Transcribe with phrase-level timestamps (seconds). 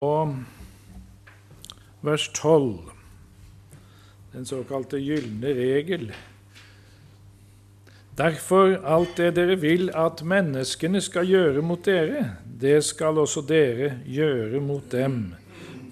[0.00, 0.30] og
[2.00, 2.78] vers 12,
[4.32, 6.06] den såkalte gylne regel.
[8.16, 12.22] Derfor, alt det dere vil at menneskene skal gjøre mot dere,
[12.62, 15.34] det skal også dere gjøre mot dem.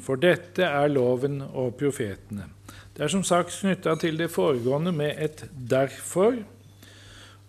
[0.00, 2.48] For dette er loven og profetene.
[2.96, 6.44] Det er som sagt knytta til det foregående med et 'derfor'.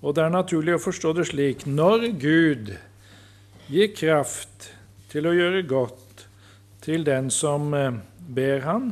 [0.02, 2.76] Og det er naturlig å forstå det slik når Gud
[3.72, 4.74] gir kraft
[5.10, 6.09] til å gjøre godt
[6.82, 8.92] til den som eh, ber han.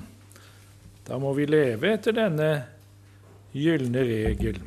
[1.07, 2.49] Da må vi leve etter denne
[3.55, 4.59] gylne regel,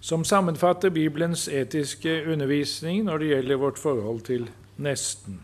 [0.00, 5.40] som sammenfatter Bibelens etiske undervisning når det gjelder vårt forhold til nesten.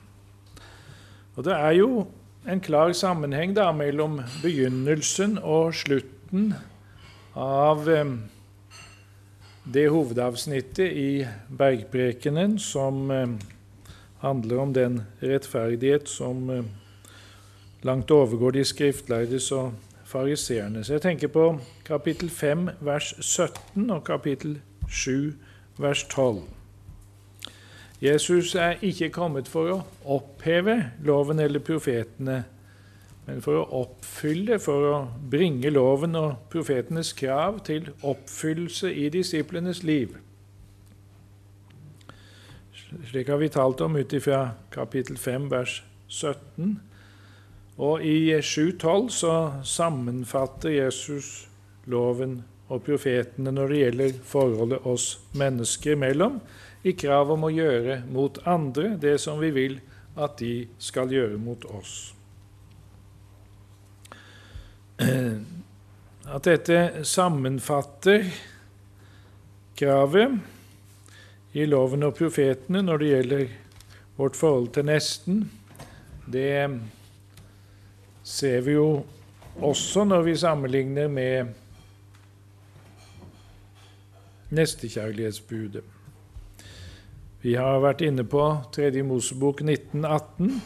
[1.35, 2.07] Og Det er jo
[2.47, 6.53] en klar sammenheng da mellom begynnelsen og slutten
[7.35, 8.13] av eh,
[9.65, 11.11] det hovedavsnittet i
[11.49, 13.35] bergprekenen som eh,
[14.25, 16.65] handler om den rettferdighet som eh,
[17.85, 19.73] langt overgår de skriftlærdes og
[20.05, 20.85] fariseerne.
[20.85, 25.35] Så jeg tenker på kapittel 5, vers 17 og kapittel 7,
[25.79, 26.43] vers 12.
[28.03, 29.79] Jesus er ikke kommet for å
[30.17, 32.43] oppheve loven eller profetene,
[33.25, 34.99] men for å oppfylle, for å
[35.31, 40.19] bringe loven og profetenes krav til oppfyllelse i disiplenes liv.
[43.03, 46.81] Slik har vi talt om ut ifra kapittel 5, vers 17.
[47.77, 49.35] Og i 7.12 så
[49.67, 51.49] sammenfatter Jesus
[51.91, 56.39] loven og profetene når det gjelder forholdet oss mennesker imellom,
[56.85, 59.79] i krav om å gjøre mot andre det som vi vil
[60.21, 62.13] at de skal gjøre mot oss.
[66.35, 68.29] At dette sammenfatter
[69.77, 70.39] kravet
[71.55, 73.45] i loven og profetene når det gjelder
[74.19, 75.45] vårt forhold til nesten,
[76.27, 76.71] det
[78.25, 79.05] ser vi jo
[79.63, 81.53] også når vi sammenligner med
[84.55, 85.83] nestekjærlighetsbudet.
[87.45, 88.43] Vi har vært inne på
[88.73, 88.91] 3.
[89.05, 90.63] Mosebok 1918,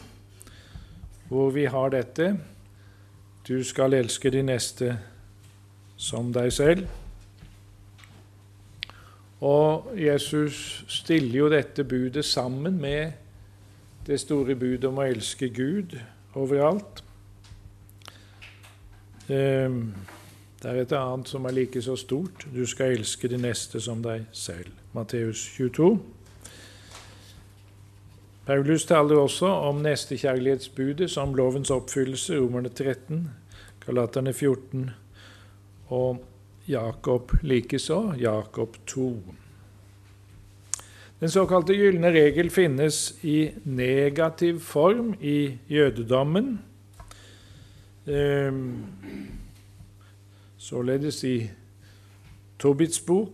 [1.28, 2.36] hvor vi har dette
[3.48, 4.92] Du skal elske de neste
[5.96, 6.84] som deg selv.
[9.40, 13.12] Og Jesus stiller jo dette budet sammen med
[14.06, 15.94] det store budet om å elske Gud
[16.34, 17.02] overalt.
[19.28, 19.92] Ehm,
[20.62, 22.46] det er et annet som er like så stort.
[22.54, 24.72] Du skal elske de neste som deg selv.
[24.96, 25.90] Matteus 22.
[28.48, 33.28] Paulus taler også om nestekjærlighetsbudet som lovens oppfyllelse, Romerne 13,
[33.84, 34.90] Galaterne 14
[35.88, 36.24] og
[36.68, 39.22] Jakob likeså, Jakob 2.
[41.18, 46.58] Den såkalte gylne regel finnes i negativ form i jødedommen.
[48.06, 48.84] Ehm,
[50.56, 51.50] således i
[52.58, 53.32] Tobits bok,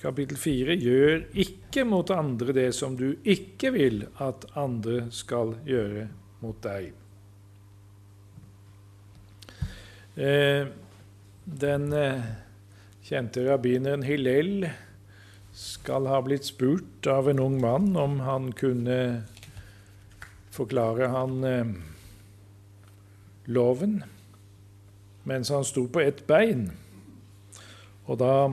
[0.00, 6.08] kapittel 4, gjør ikke mot andre det som du ikke vil at andre skal gjøre
[6.40, 6.90] mot deg.
[10.16, 10.74] Ehm,
[11.46, 12.24] den eh,
[13.06, 14.64] kjente rabbineren Hillel
[15.54, 18.96] skal ha blitt spurt av en ung mann om han kunne
[20.50, 21.70] forklare han eh,
[23.46, 24.00] loven
[25.22, 26.72] mens han sto på ett bein.
[28.10, 28.50] Og da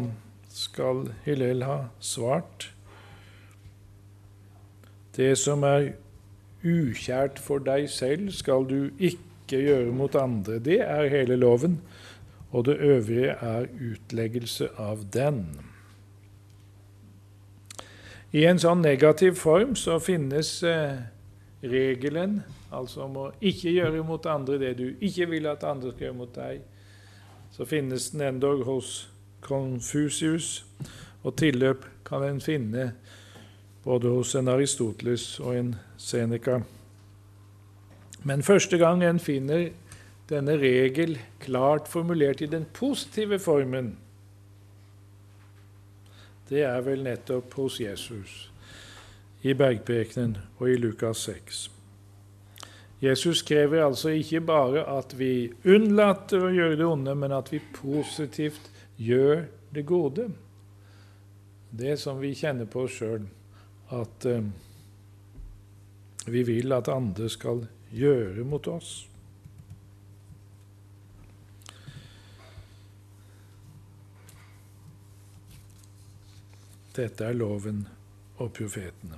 [0.53, 2.69] skal Hillel ha svart
[5.13, 5.91] Det som er
[6.65, 10.57] ukjært for deg selv, skal du ikke gjøre mot andre.
[10.57, 11.77] Det er hele loven
[12.53, 15.45] og det øvrige er utleggelse av den.
[18.33, 21.01] I en sånn negativ form så finnes eh,
[21.65, 22.39] regelen,
[22.73, 26.19] altså om å ikke gjøre mot andre det du ikke vil at andre skal gjøre
[26.21, 26.61] mot deg.
[27.53, 28.93] Så finnes den endog hos
[29.45, 30.63] Confucius,
[31.23, 32.91] og tilløp kan en finne
[33.83, 36.61] både hos en Aristoteles og en Seneca.
[38.23, 39.69] Men første gang en finner
[40.29, 43.97] denne regel klart formulert i den positive formen,
[46.49, 48.33] det er vel nettopp hos Jesus
[49.43, 51.63] i bergprekenen og i Lukas 6.
[53.03, 57.59] Jesus krever altså ikke bare at vi unnlater å gjøre det onde, men at vi
[57.75, 59.43] positivt gjør
[59.75, 60.29] det gode.
[61.71, 63.25] Det som vi kjenner på oss sjøl,
[63.91, 64.45] at eh,
[66.31, 69.01] vi vil at andre skal gjøre mot oss.
[76.93, 77.85] Dette er loven
[78.37, 79.17] og profetene.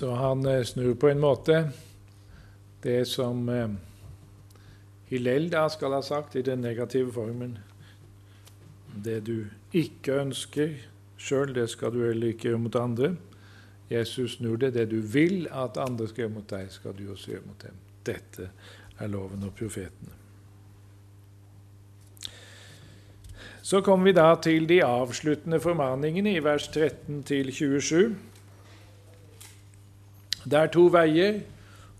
[0.00, 1.56] Så han eh, snur på en måte
[2.82, 3.72] det som eh,
[5.10, 7.58] Hillel da skal ha sagt i den negative formen.
[8.94, 10.76] Det du ikke ønsker
[11.20, 13.10] sjøl, det skal du heller ikke gjøre mot andre.
[13.90, 14.74] Jesus snur det.
[14.74, 17.78] Det du vil at andre skal gjøre mot deg, skal du også gjøre mot dem.
[18.06, 18.50] Dette
[18.98, 20.16] er loven og profetene.
[23.62, 28.16] Så kommer vi da til de avsluttende formaningene i vers 13 til 27.
[30.44, 31.42] Det er to veier,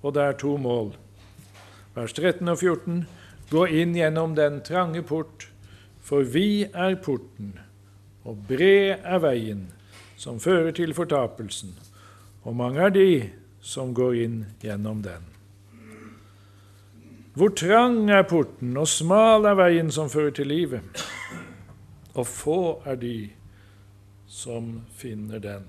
[0.02, 0.94] og det er to mål.
[1.94, 3.02] Vers 13 og 14.
[3.50, 5.50] Gå inn gjennom den trange port,
[6.00, 7.58] for vi er porten,
[8.24, 9.68] og bred er veien
[10.20, 11.72] som fører til fortapelsen,
[12.44, 13.10] og mange er de
[13.64, 15.24] som går inn gjennom den.
[17.32, 21.04] Hvor trang er porten, og smal er veien som fører til livet,
[22.12, 23.14] og få er de
[24.28, 25.64] som finner den.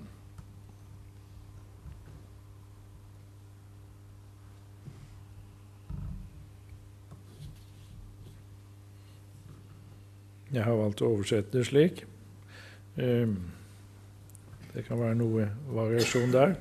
[10.51, 12.03] Jeg har valgt å oversette det slik.
[13.00, 13.38] Ehm,
[14.73, 16.56] det kan være noe variasjon der.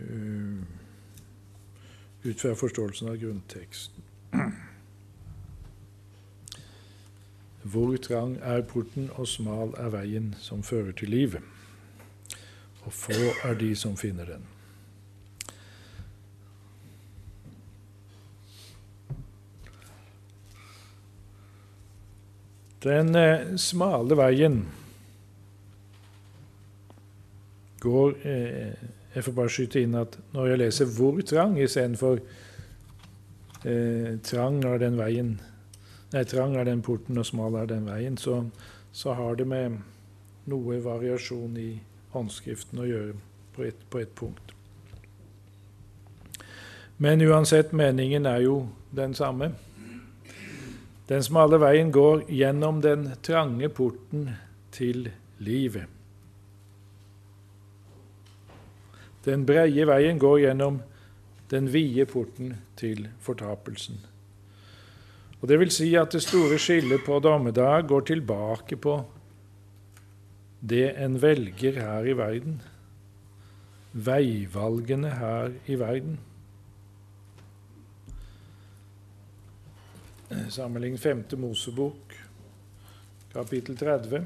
[0.00, 0.62] Ehm,
[2.24, 4.02] ut fra forståelsen av grunnteksten.
[7.66, 11.42] Hvor trang er porten, og smal er veien som fører til livet
[12.86, 14.55] og få er de som finner den.
[22.86, 24.60] Den eh, smale veien
[27.82, 28.84] går eh,
[29.14, 32.20] Jeg får bare skyte inn at når jeg leser 'hvor trang' istedenfor
[33.64, 35.40] eh, 'trang er den veien'
[36.12, 38.44] Nei, 'trang er den porten, og smal er den veien', så,
[38.92, 39.78] så har det med
[40.46, 41.80] noe variasjon i
[42.12, 43.14] håndskriften å gjøre
[43.56, 44.52] på ett et punkt.
[46.98, 49.52] Men uansett, meningen er jo den samme.
[51.06, 54.30] Den smale veien går gjennom den trange porten
[54.74, 55.86] til livet.
[59.26, 60.80] Den breie veien går gjennom
[61.50, 63.98] den vide porten til fortapelsen.
[65.40, 68.96] Og Det vil si at det store skillet på dommedag går tilbake på
[70.60, 72.62] det en velger her i verden,
[73.92, 76.18] veivalgene her i verden.
[80.26, 81.24] Sammenlign 5.
[81.38, 82.14] Mosebok,
[83.32, 84.24] kapittel 30.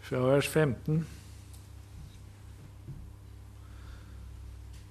[0.00, 1.04] Fra vers 15.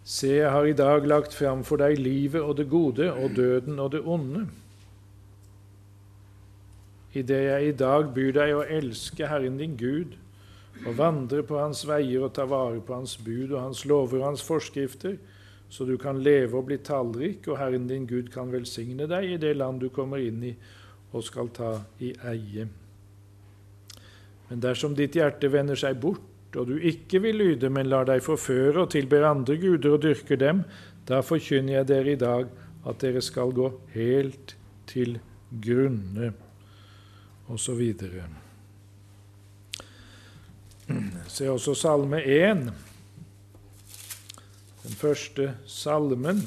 [0.04, 3.82] Se, jeg har i dag lagt fram for deg livet og det gode og døden
[3.82, 4.46] og det onde.
[7.18, 10.20] Idet jeg i dag byr deg å elske Herren din Gud
[10.88, 14.30] og vandre på Hans veier og ta vare på Hans bud og Hans lover og
[14.32, 15.18] Hans forskrifter,
[15.70, 19.42] så du kan leve og bli tallrik, og Herren din Gud kan velsigne deg i
[19.42, 20.56] det land du kommer inn i
[21.14, 21.74] og skal ta
[22.06, 22.66] i eie.
[24.50, 28.24] Men dersom ditt hjerte vender seg bort og du ikke vil lyde, men lar deg
[28.26, 30.64] forføre og tilber andre guder og dyrker dem,
[31.06, 32.50] da forkynner jeg dere i dag
[32.90, 34.56] at dere skal gå helt
[34.90, 35.20] til
[35.62, 36.34] grunne,
[37.50, 37.84] osv.
[41.30, 42.74] Se også Salme 1,
[44.84, 46.42] den første salmen.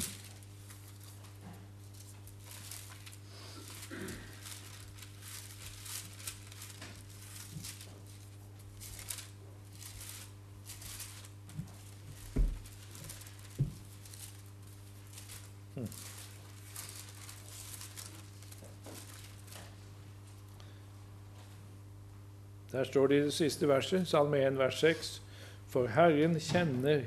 [22.82, 25.22] Der står det i det siste verset, Salme 1, vers 6.:
[25.70, 27.04] For Herren kjenner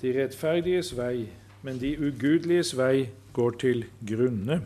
[0.00, 1.28] de rettferdiges vei,
[1.62, 4.58] men de ugudeliges vei går til grunne.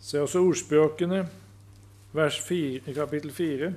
[0.00, 1.24] Se også ordspråkene,
[2.12, 3.74] vers 4, kapittel 4.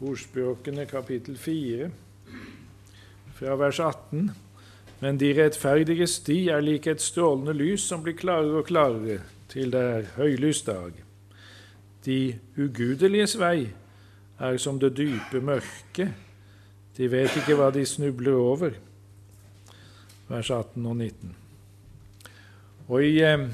[0.00, 1.90] Ordspråkene, kapittel 4,
[3.34, 4.30] fra vers 18.
[5.00, 9.72] Men de rettferdige sti er lik et strålende lys som blir klarere og klarere til
[9.72, 10.92] det er høylys dag.
[12.04, 13.70] De ugudeliges vei
[14.38, 16.08] er som det dype mørke.
[16.96, 18.74] De vet ikke hva de snubler over.
[20.28, 21.36] Vers 18 og 19.
[22.88, 23.48] Og i, eh,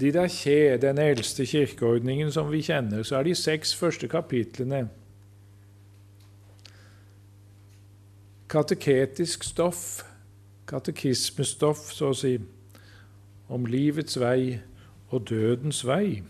[0.00, 4.88] Didaché, den eldste kirkeordningen som vi kjenner, så er de seks første kapitlene
[8.54, 10.04] kateketisk stoff,
[10.70, 12.36] katekismestoff, så å si,
[13.50, 14.60] om livets vei
[15.10, 16.20] og dødens vei.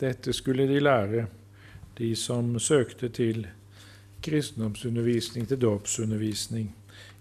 [0.00, 1.28] Dette skulle de lære,
[1.98, 3.46] de som søkte til
[4.24, 6.74] kristendomsundervisning, til dåpsundervisning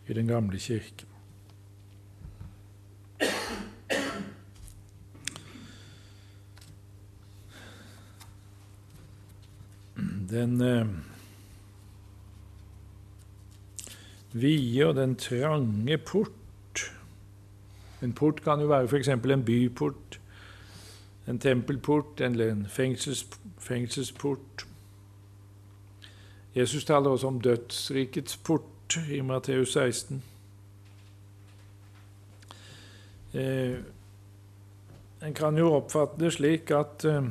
[0.09, 1.05] i Den gamle kirke.
[10.29, 10.57] Den
[14.41, 16.31] vide og den trange port
[18.01, 19.07] En port kan jo være f.eks.
[19.07, 20.19] en byport,
[21.27, 23.25] en tempelport eller en fengsels,
[23.59, 24.67] fengselsport.
[26.55, 30.23] Jesus taler også om dødsrikets port i Matteus 16.
[33.33, 33.75] Eh,
[35.21, 37.27] en kan jo oppfatte det slik at eh,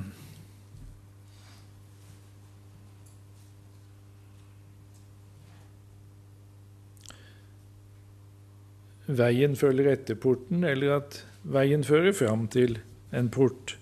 [9.08, 12.78] veien følger etter porten, eller at veien fører fram til
[13.16, 13.76] en port.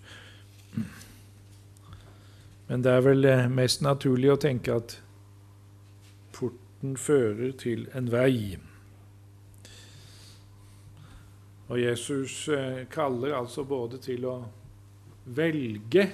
[2.67, 4.97] Men det er vel eh, mest naturlig å tenke at
[6.35, 8.57] porten fører til en vei.
[11.67, 14.37] Og Jesus eh, kaller altså både til å
[15.27, 16.07] velge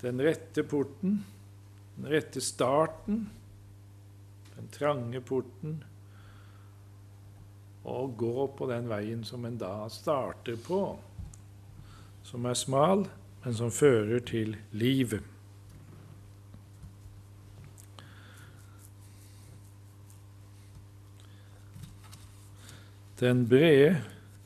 [0.00, 1.20] den rette porten,
[1.96, 3.24] den rette starten,
[4.54, 5.80] den trange porten,
[7.84, 10.98] og gå på den veien som en da starter på,
[12.22, 13.06] som er smal,
[13.44, 15.24] men som fører til livet.
[23.20, 23.98] Den brede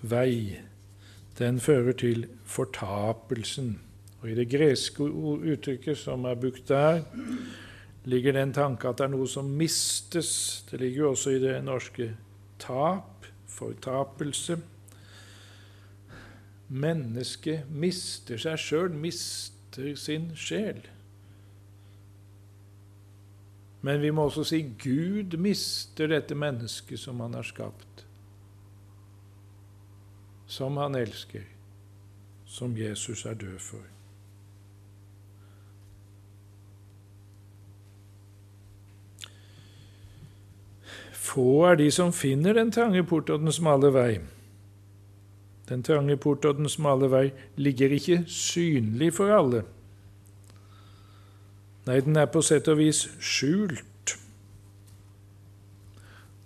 [0.03, 0.59] vei,
[1.39, 3.77] den fører til fortapelsen.
[4.23, 7.05] Og I det greske uttrykket som er brukt der,
[8.05, 10.65] ligger den tanke at det er noe som mistes.
[10.71, 12.09] Det ligger jo også i det norske
[12.59, 13.14] tap
[13.51, 14.59] fortapelse.
[16.69, 20.83] Mennesket mister seg sjøl, mister sin sjel.
[23.85, 28.07] Men vi må også si Gud mister dette mennesket som han har skapt,
[30.49, 31.45] som han elsker,
[32.49, 33.94] som Jesus er død for.
[41.25, 44.11] Få er de som finner den trange port og den smale vei.
[45.69, 49.63] Den trange port og den smale vei ligger ikke synlig for alle.
[51.87, 54.17] Nei, den er på sett og vis skjult.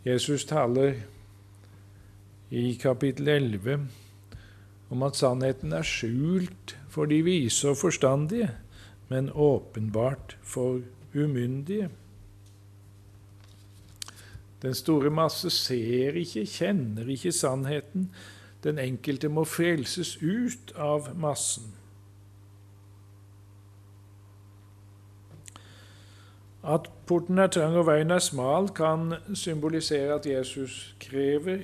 [0.06, 1.00] Jesus taler
[2.50, 3.88] i kapittel 11
[4.94, 8.52] om at sannheten er skjult for de vise og forstandige,
[9.10, 10.80] men åpenbart for
[11.14, 11.90] umyndige.
[14.62, 18.10] Den store masse ser ikke, kjenner ikke sannheten.
[18.64, 21.74] Den enkelte må frelses ut av massen.
[26.68, 31.62] At porten er trang og veien er smal, kan symbolisere at Jesus krever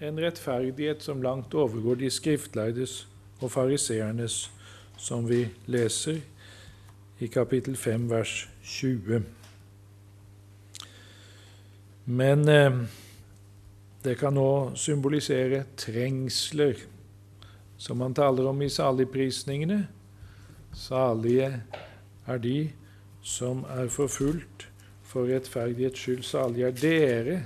[0.00, 3.06] en rettferdighet som langt overgår de skriftleides
[3.40, 4.50] og fariseernes,
[4.96, 6.22] som vi leser
[7.20, 9.24] i kapittel 5, vers 20.
[12.06, 12.76] Men eh,
[14.02, 16.78] det kan òg symbolisere trengsler,
[17.76, 19.80] som han taler om i saligprisningene.
[20.70, 21.48] Salige
[22.26, 22.58] er de
[23.26, 24.68] som er forfulgt
[25.02, 26.22] for rettferdighets skyld.
[26.22, 27.40] Salige er dere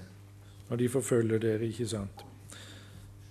[0.69, 2.25] når de forfølger dere, ikke sant?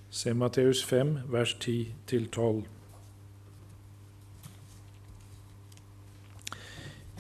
[0.09, 2.65] Se Matteus 5, vers 10-12.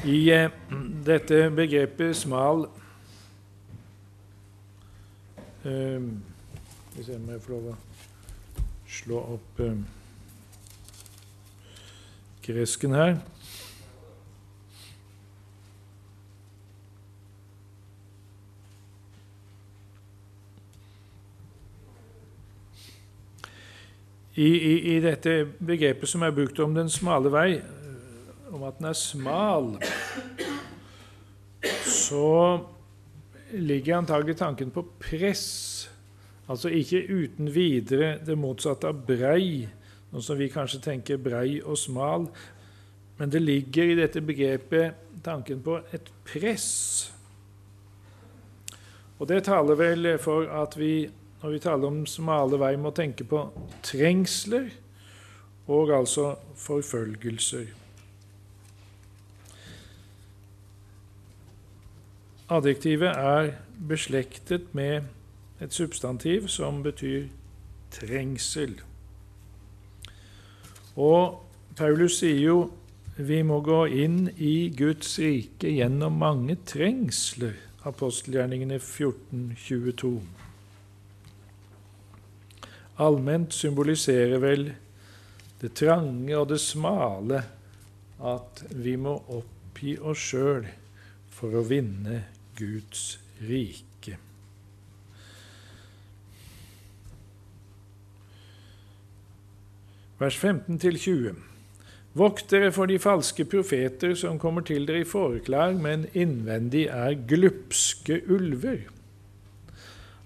[0.09, 0.49] I eh,
[1.05, 2.65] dette begrepet smal
[5.65, 6.23] Um,
[6.95, 7.73] vi ser om jeg lov å
[8.87, 9.81] slå opp um,
[12.45, 13.17] gresken her.
[24.39, 28.79] I, i, I, dette begrepet som er brukt om den smale vei, eh, om at
[28.79, 29.73] den er smal,
[31.83, 32.29] så
[33.53, 35.89] ligger antagelig tanken på press.
[36.49, 39.67] Altså ikke uten videre det motsatte av brei,
[40.09, 42.27] noe som vi kanskje tenker brei og smal.
[43.19, 46.67] Men det ligger i dette begrepet tanken på et press.
[49.19, 53.23] Og det taler vel for at vi når vi taler om smale vei, må tenke
[53.23, 53.45] på
[53.85, 54.65] trengsler
[55.71, 57.69] og altså forfølgelser.
[62.49, 63.51] Adjektivet er
[63.87, 65.03] beslektet med
[65.61, 67.27] et substantiv som betyr
[67.93, 68.71] trengsel.
[70.97, 71.43] Og
[71.77, 72.55] Paulus sier jo
[73.19, 77.53] vi må gå inn i Guds rike gjennom mange trengsler.
[77.85, 80.15] Apostelgjerningene 14, 22.
[83.05, 84.65] Allment symboliserer vel
[85.61, 87.43] det trange og det smale
[88.33, 90.65] at vi må oppgi oss sjøl
[91.29, 92.23] for å vinne
[92.59, 94.17] Guds rike.
[100.19, 101.37] Vers 15-20.
[102.19, 107.15] Vokt dere for de falske profeter som kommer til dere i fåreklær, men innvendig er
[107.29, 108.89] glupske ulver.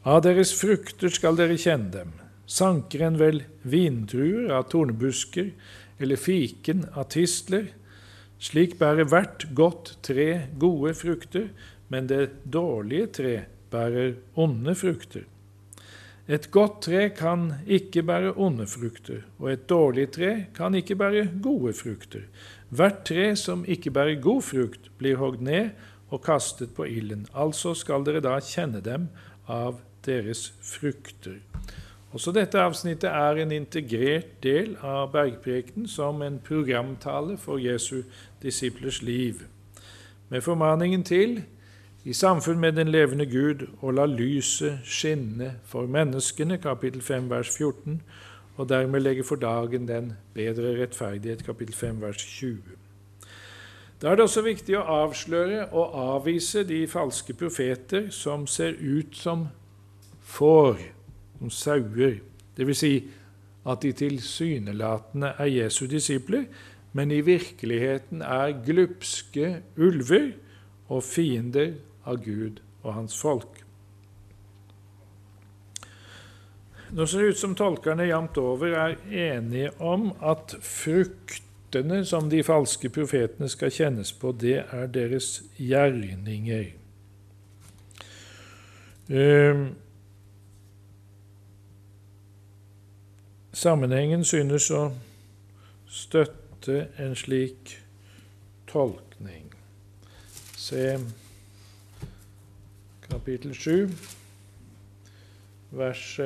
[0.04, 2.16] Av deres frukter skal dere kjenne dem.
[2.50, 5.54] Sanker en vel vindruer av tornebusker,
[6.02, 7.70] eller fiken av tistler?
[8.44, 11.52] Slik bærer hvert godt tre gode frukter,
[11.90, 13.36] men det dårlige tre
[13.72, 15.24] bærer onde frukter.
[16.28, 21.28] Et godt tre kan ikke bære onde frukter, og et dårlig tre kan ikke bære
[21.44, 22.24] gode frukter.
[22.70, 25.70] Hvert tre som ikke bærer god frukt, blir hogd ned
[26.10, 27.28] og kastet på ilden.
[27.36, 29.10] Altså skal dere da kjenne dem
[29.48, 31.42] av deres frukter.
[32.14, 38.04] Også dette avsnittet er en integrert del av bergprekenen som en programtale for Jesu
[38.42, 39.42] disiplers liv,
[40.30, 41.42] med formaningen til
[42.04, 47.58] i samfunn med den levende Gud og la lyset skinne for menneskene, kapittel 5, vers
[47.58, 48.02] 14,
[48.56, 52.58] og dermed legge for dagen den bedre rettferdighet, kapittel 5, vers 20.
[54.02, 59.16] Da er det også viktig å avsløre og avvise de falske profeter som ser ut
[59.16, 59.48] som
[60.20, 60.82] får
[61.40, 62.20] som sauer.
[62.58, 62.78] Dvs.
[62.78, 62.94] Si
[63.66, 66.46] at de tilsynelatende er Jesu disipler,
[66.94, 70.34] men i virkeligheten er glupske ulver
[70.92, 71.74] og fiender
[72.06, 73.64] av Gud og hans folk.
[76.94, 82.44] Nå ser det ut som tolkerne jevnt over er enige om at fruktene som de
[82.46, 86.68] falske profetene skal kjennes på, det er deres gjerninger.
[89.10, 89.72] Um,
[93.54, 94.88] Sammenhengen synes å
[95.90, 97.76] støtte en slik
[98.70, 99.52] tolkning.
[100.58, 100.98] Se
[103.14, 103.90] kapittel 7,
[105.72, 106.20] vers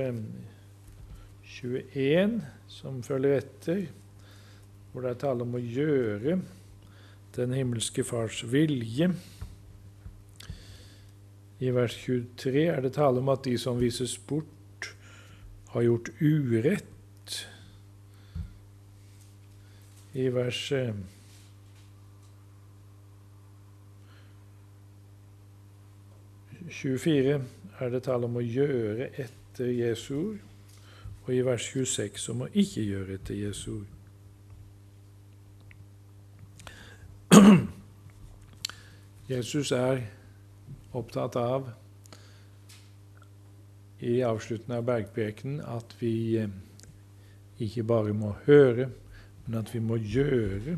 [1.44, 3.82] 21, som følger etter,
[4.92, 6.38] hvor det er tale om å gjøre
[7.36, 9.10] den himmelske Fars vilje.
[11.60, 14.94] I vers 23 er det tale om at de som vises bort,
[15.74, 17.36] har gjort urett
[20.16, 21.17] i vers 24
[26.68, 27.42] eh,
[27.80, 30.40] er det tale om å gjøre etter Jesu ord,
[31.26, 33.88] og i vers 26 om å ikke gjøre etter Jesu ord.
[39.32, 40.02] Jesus er
[40.96, 41.70] opptatt av
[44.00, 46.50] i avslutten av bergprekenen at vi eh,
[47.60, 48.90] ikke bare må høre,
[49.46, 50.78] men at vi må gjøre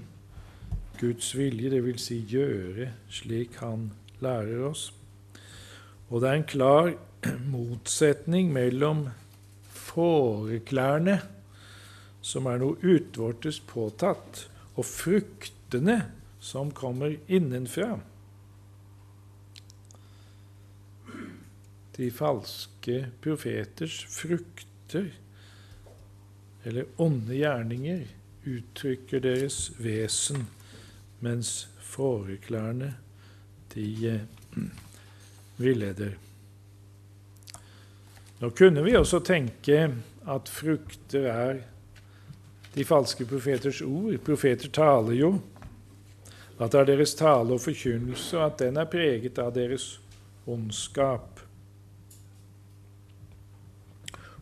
[1.00, 2.02] Guds vilje, dvs.
[2.04, 4.90] Si gjøre slik Han lærer oss.
[6.10, 6.94] Og det er en klar
[7.54, 9.08] motsetning mellom
[9.90, 11.20] fåreklærne,
[12.22, 16.00] som er noe utvortes påtatt, og fruktene
[16.40, 17.98] som kommer innenfra.
[22.00, 25.10] De falske profeters frukter
[26.64, 28.06] eller onde gjerninger
[28.48, 30.46] uttrykker deres vesen,
[31.20, 32.94] mens fåreklærne
[33.76, 34.20] de
[35.60, 36.16] villeder.
[38.40, 39.82] Nå kunne vi også tenke
[40.30, 41.60] at frukter er
[42.76, 44.16] de falske profeters ord.
[44.24, 45.34] Profeter taler jo.
[46.60, 49.94] At det er deres tale og forkynnelse, og at den er preget av deres
[50.48, 51.40] ondskap.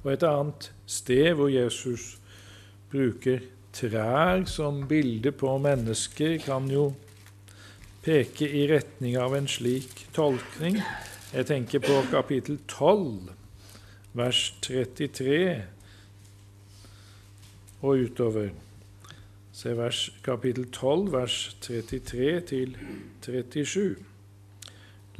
[0.04, 2.16] Og et annet sted hvor Jesus
[2.92, 6.92] bruker trær som bilde på mennesker, kan jo
[8.08, 10.78] peke i retning av en slik tolkning.
[11.34, 13.34] Jeg tenker på kapittel 12,
[14.16, 15.40] vers 33
[17.82, 18.54] og utover.
[19.52, 22.78] Se vers, kapittel 12, vers 33 til
[23.28, 23.98] 37.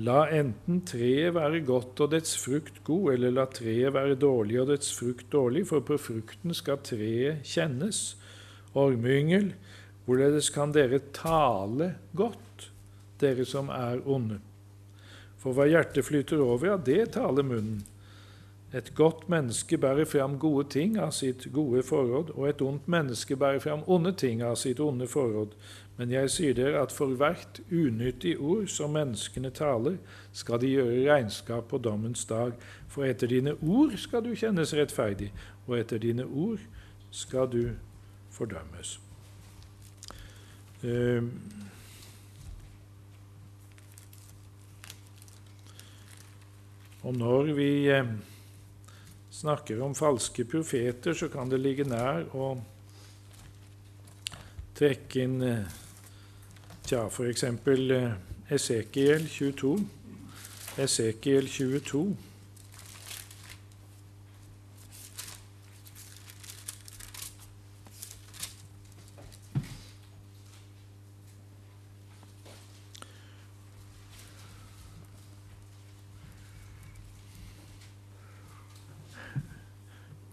[0.08, 4.72] La enten treet være godt og dets frukt god, eller la treet være dårlig og
[4.72, 8.14] dets frukt dårlig, for på frukten skal treet kjennes.
[8.80, 9.58] Ormeyngel,
[10.08, 12.47] hvorledes kan dere tale godt,
[13.22, 14.40] dere som er onde?
[15.38, 17.84] For hva hjertet flyter over ja, det taler munnen.
[18.76, 23.38] Et godt menneske bærer fram gode ting av sitt gode forråd, og et ondt menneske
[23.40, 25.54] bærer fram onde ting av sitt onde forråd.
[25.98, 29.96] Men jeg sier dere at for hvert unyttig ord som menneskene taler,
[30.34, 32.54] skal de gjøre regnskap på dommens dag.
[32.92, 35.32] For etter dine ord skal du kjennes rettferdig,
[35.66, 36.60] og etter dine ord
[37.12, 37.64] skal du
[38.36, 38.98] fordømmes.
[40.84, 41.24] Uh,
[47.08, 48.10] og når vi uh,
[49.32, 52.50] snakker om falske profeter, så kan det ligge nær å
[54.76, 55.78] trekke inn uh,
[56.84, 57.48] tja, f.eks.
[58.48, 59.72] Esekiel 22.
[60.84, 62.04] Esekiel 22.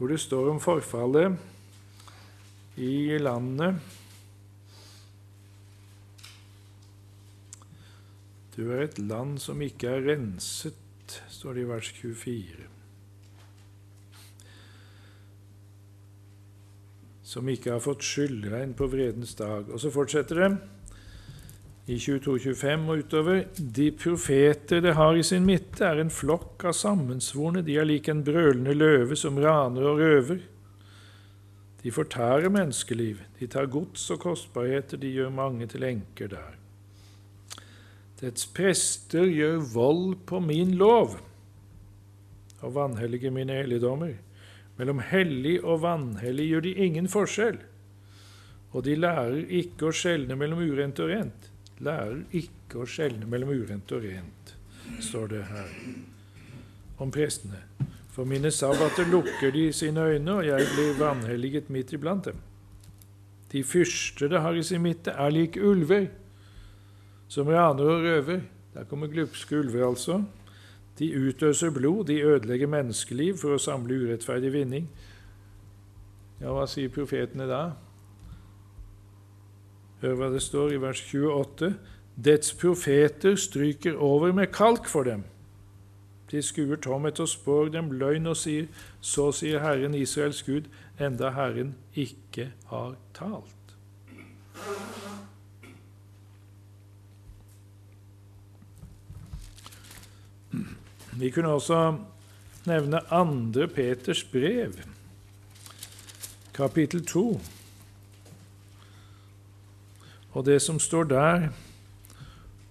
[0.05, 1.37] hvor det står om forfallet
[2.77, 3.79] i landet.
[8.53, 10.77] Du er et land som ikke er renset,
[11.33, 12.69] står det i vers 24.
[17.25, 19.73] Som ikke har fått skyldregn på vredens dag.
[19.73, 20.53] Og så fortsetter det
[21.85, 23.43] i 22-25 og utover.
[23.57, 27.65] De profeter det har i sin midte, er en flokk av sammensvorne.
[27.65, 30.41] De er lik en brølende løve som raner og røver.
[31.85, 33.21] De fortærer menneskeliv.
[33.41, 34.97] De tar gods og kostbarheter.
[34.97, 36.57] De gjør mange til enker der.
[38.23, 41.19] Dets prester gjør vold på min lov
[42.65, 44.15] og vanhellige mine helligdommer.
[44.79, 47.59] Mellom hellig og vanhellig gjør de ingen forskjell,
[48.73, 51.51] og de lærer ikke å skjelne mellom urent og rent
[51.83, 54.55] lærer ikke å skjelne mellom urent og rent,
[55.03, 55.73] står det her
[57.03, 57.65] om prestene.
[58.15, 62.37] For mine sabbater lukker de sine øyne, og jeg blir vanhelliget midt iblant dem.
[63.53, 66.07] De fyrste det har i sin midte, er lik ulver,
[67.29, 68.41] som raner og røver.
[68.75, 70.23] Der kommer glupske ulver, altså.
[70.99, 74.87] De utøser blod, de ødelegger menneskeliv for å samle urettferdig vinning.
[76.39, 77.63] Ja, hva sier profetene da?
[80.05, 81.71] Hør hva det står i vers 28.
[82.21, 85.23] Dets profeter stryker over med kalk for dem.
[86.29, 88.69] De skuer tomhet og spår dem løgn og sier,
[89.01, 90.69] så sier Herren Israels Gud,
[91.01, 93.49] enda Herren ikke har talt.
[101.17, 101.81] Vi kunne også
[102.69, 104.77] nevne andre Peters brev,
[106.53, 107.29] kapittel 2.
[110.35, 111.49] Og det som står der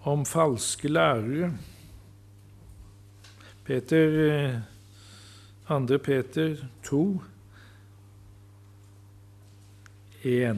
[0.04, 1.54] om falske lærere
[3.64, 4.62] Peter,
[5.68, 5.76] 2.
[5.84, 7.22] Eh, Peter 2,
[10.24, 10.58] 1.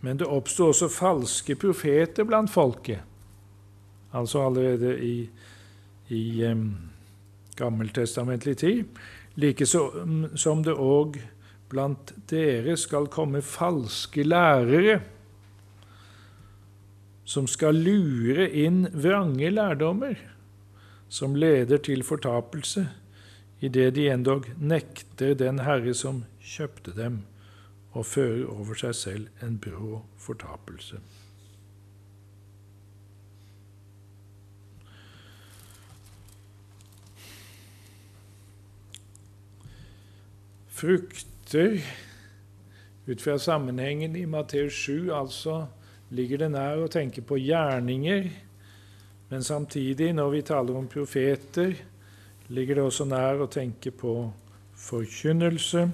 [0.00, 3.02] Men det oppsto også falske profeter blant folket,
[4.12, 5.30] altså allerede i,
[6.08, 6.76] i um,
[7.56, 8.84] gammeltestamentlig tid,
[9.34, 11.18] like så, um, som det òg
[11.68, 15.00] Blant dere skal komme falske lærere
[17.26, 20.14] som skal lure inn vrange lærdommer,
[21.08, 22.86] som leder til fortapelse,
[23.60, 27.24] idet de endog nekter den Herre som kjøpte dem,
[27.96, 31.00] og fører over seg selv en brå fortapelse.
[40.76, 41.78] Frukt etter,
[43.06, 45.66] ut fra sammenhengen i Matteus 7, altså
[46.10, 48.26] ligger det nær å tenke på gjerninger,
[49.30, 51.76] men samtidig, når vi taler om profeter,
[52.50, 54.16] ligger det også nær å tenke på
[54.74, 55.86] forkynnelse.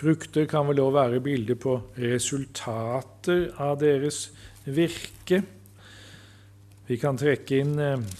[0.00, 4.30] Frukter kan vel òg være bilder på resultater av deres
[4.64, 5.42] virke.
[6.88, 8.12] Vi kan trekke inn eh,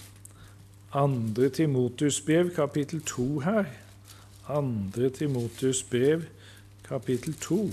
[0.93, 3.71] andre Timotus brev, kapittel 2 her.
[4.51, 5.11] 2.
[5.11, 6.23] Timotius brev,
[6.85, 7.73] kapittel 2.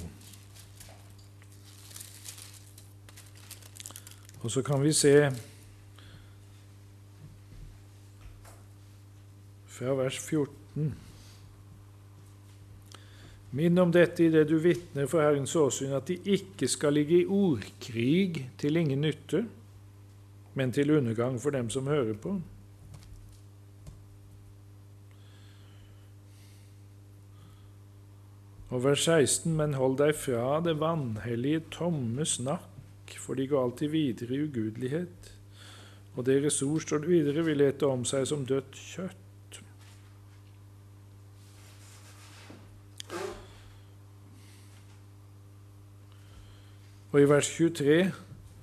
[4.42, 5.32] Og så kan vi se
[9.66, 10.94] fra vers 14.
[13.58, 17.22] Minn om dette i det du vitner for Herrens åsyn, at de ikke skal ligge
[17.22, 19.46] i ordkrig til ingen nytte,
[20.54, 22.38] men til undergang for dem som hører på.
[28.70, 33.94] Og vers 16.: Men hold deg fra det vanhellige, tomme snakk, for de går alltid
[33.94, 35.32] videre i ugudelighet.
[36.18, 39.62] Og deres ord, står det videre, vil ete om seg som dødt kjøtt.
[47.14, 48.00] Og i vers 23.: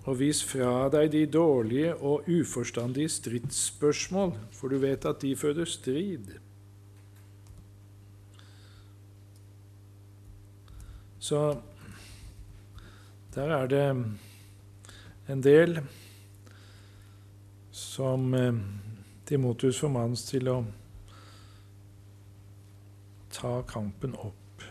[0.04, 5.64] Og vis fra deg de dårlige og uforstandige stridsspørsmål, for du vet at de føder
[5.64, 6.34] strid.
[11.24, 11.56] Så
[13.32, 13.84] der er det
[15.32, 15.78] en del
[17.72, 18.58] som eh,
[19.24, 20.58] Timotius formannes til å
[23.32, 24.66] ta kampen opp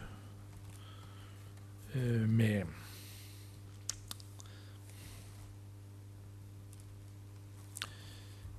[1.97, 2.69] eh, med.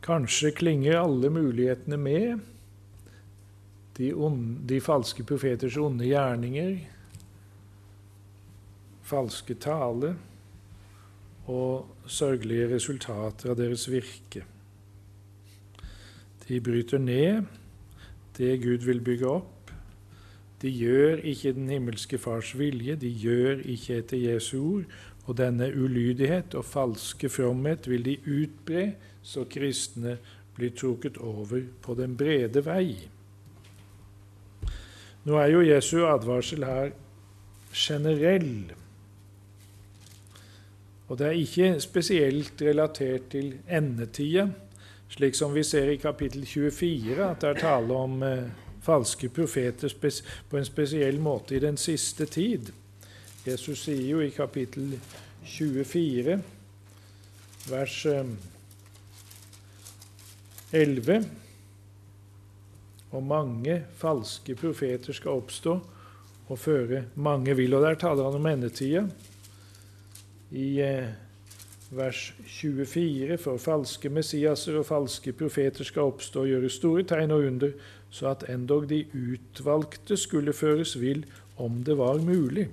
[0.02, 2.42] Kanskje klinger alle mulighetene med.
[3.94, 6.74] De, onde, de falske profeters onde gjerninger,
[9.05, 10.14] falske tale
[11.51, 14.45] og sørgelige resultater av deres virke.
[16.49, 17.45] De bryter ned
[18.37, 19.71] det Gud vil bygge opp.
[20.62, 24.87] De gjør ikke den himmelske Fars vilje, de gjør ikke etter Jesu ord.
[25.25, 28.90] Og denne ulydighet og falske fromhet vil de utbre,
[29.23, 30.19] så kristne
[30.57, 32.97] blir trukket over på den brede vei.
[35.25, 36.90] Nå er jo Jesu advarsel her
[37.73, 38.75] generell.
[41.09, 44.47] Og det er ikke spesielt relatert til endetida,
[45.12, 48.49] slik som vi ser i kapittel 24, at det er tale om eh,
[48.85, 52.73] falske profeter på en spesiell måte i den siste tid.
[53.45, 54.97] Jesus sier jo i kapittel
[55.45, 56.38] 24,
[57.69, 57.99] vers
[60.73, 61.29] 11 eh,
[63.14, 65.77] og mange falske profeter skal oppstå
[66.49, 67.77] og føre mange vil.
[67.77, 69.05] Og der taler han om endetida
[70.50, 71.09] i eh,
[71.94, 73.38] vers 24.
[73.40, 77.74] For falske Messiaser og falske profeter skal oppstå og gjøre store tegn og under,
[78.11, 81.24] så at endog de utvalgte skulle føres vill
[81.57, 82.68] om det var mulig.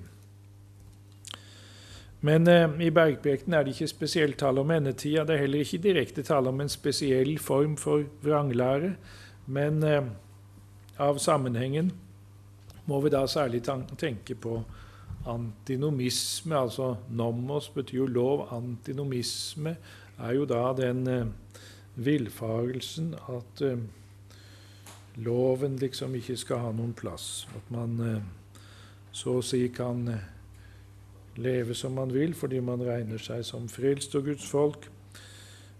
[2.22, 5.24] Men eh, i Bergprekten er det ikke spesielt tale om endetida.
[5.26, 8.94] Det er heller ikke direkte tale om en spesiell form for vranglære.
[9.46, 10.06] Men eh,
[11.02, 11.90] av sammenhengen
[12.86, 13.62] må vi da særlig
[13.98, 14.60] tenke på
[15.26, 18.46] antinomisme, altså nomos betyr jo lov.
[18.54, 19.76] Antinomisme
[20.18, 21.26] er jo da den eh,
[21.94, 23.78] villfarelsen at eh,
[25.16, 27.48] loven liksom ikke skal ha noen plass.
[27.56, 28.22] At man eh,
[29.12, 30.28] så å si kan eh,
[31.42, 34.88] leve som man vil fordi man regner seg som frelst og Guds folk.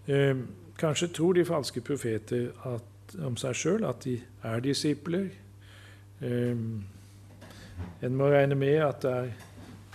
[0.07, 0.35] Eh,
[0.79, 5.29] kanskje tror de falske profeter at, om seg sjøl at de er disipler.
[6.21, 6.67] Eh,
[8.01, 9.31] en må regne med at det er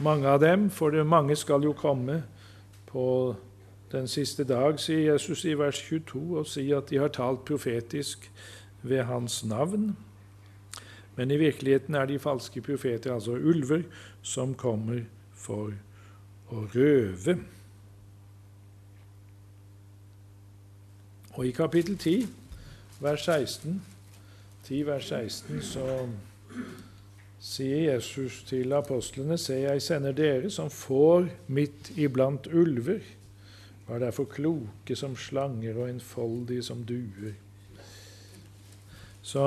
[0.04, 2.22] mange av dem, for mange skal jo komme
[2.86, 3.36] på
[3.92, 8.30] den siste dag, sier Jesus i vers 22, og sier at de har talt profetisk
[8.82, 9.96] ved hans navn.
[11.16, 13.82] Men i virkeligheten er de falske profeter altså ulver
[14.22, 15.02] som kommer
[15.34, 15.72] for
[16.52, 17.38] å røve.
[21.34, 22.28] Og i kapittel 10,
[23.00, 23.82] vers 16,
[24.68, 26.08] 10 vers 16, så
[27.40, 33.02] sier Jesus til apostlene, se, jeg sender dere som får midt iblant ulver.
[33.88, 37.36] Var derfor kloke som slanger og enfoldige som duer.
[39.22, 39.44] Så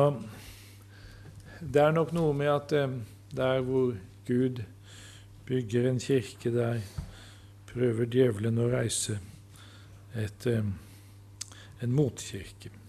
[1.62, 2.98] det er nok noe med at eh,
[3.36, 3.94] der hvor
[4.28, 4.64] Gud
[5.46, 6.82] bygger en kirke, der
[7.72, 9.20] prøver djevelen å reise
[10.18, 10.66] et, eh,
[11.82, 12.81] en motkirke.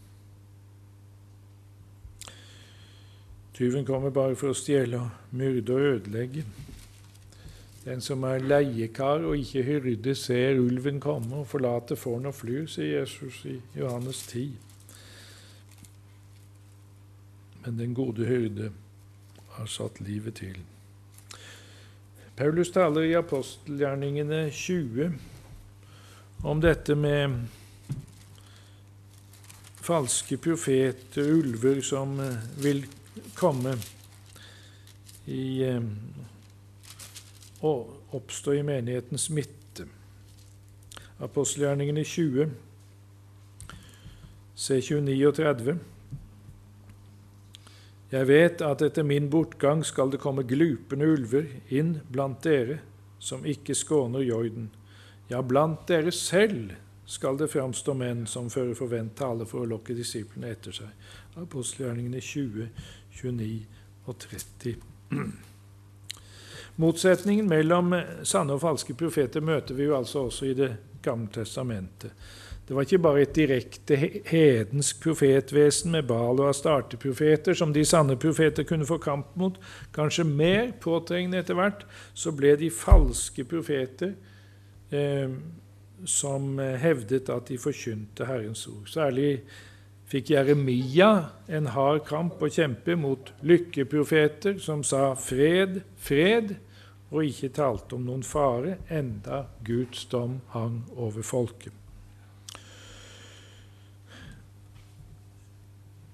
[3.54, 5.02] Tyven kommer bare for å stjele,
[5.36, 6.44] myrde og ødelegge.
[7.84, 12.66] Den som er leiekar og ikke hyrde, ser ulven komme og forlater fåren og flyr,
[12.70, 14.52] sier Jesus i Johannes 10.
[17.64, 18.70] Men den gode hyrde
[19.58, 20.56] har satt livet til.
[22.36, 25.12] Paulus taler i apostelgjerningene 20
[26.48, 27.36] om dette med
[29.82, 32.16] falske profeter, ulver, som
[32.62, 32.86] vil
[33.38, 33.76] komme
[35.26, 35.62] i
[37.62, 39.86] å eh, oppstå i menighetens midte.
[41.22, 42.52] Apostelgjerningene 20,
[44.58, 45.82] C29 og 30.
[48.12, 52.82] Jeg vet at etter min bortgang skal det komme glupende ulver inn blant dere,
[53.22, 54.68] som ikke skåner jorden.
[55.30, 56.74] Ja, blant dere selv
[57.08, 60.90] skal det framstå menn som fører forvent tale for å lokke disiplene etter seg.
[61.40, 62.68] Apostelgjerningene 20,
[63.20, 63.66] 29
[64.06, 64.76] og 30.
[66.82, 67.92] Motsetningen mellom
[68.24, 70.70] sanne og falske profeter møter vi jo altså også i Det
[71.02, 72.12] gamle testamentet.
[72.68, 73.96] Det var ikke bare et direkte
[74.30, 79.58] hedensk profetvesen med Bal og Astarte-profeter som de sanne profeter kunne få kamp mot.
[79.92, 81.82] Kanskje mer påtrengende etter hvert
[82.14, 84.14] så ble de falske profeter
[84.94, 85.34] eh,
[86.06, 88.86] som hevdet at de forkynte Herrens ord.
[88.86, 89.42] Særlig
[90.12, 91.08] fikk Jeremia
[91.48, 96.58] en hard kamp å kjempe mot lykkeprofeter som sa 'fred, fred',
[97.12, 101.72] og ikke talte om noen fare, enda Guds dom hang over folket.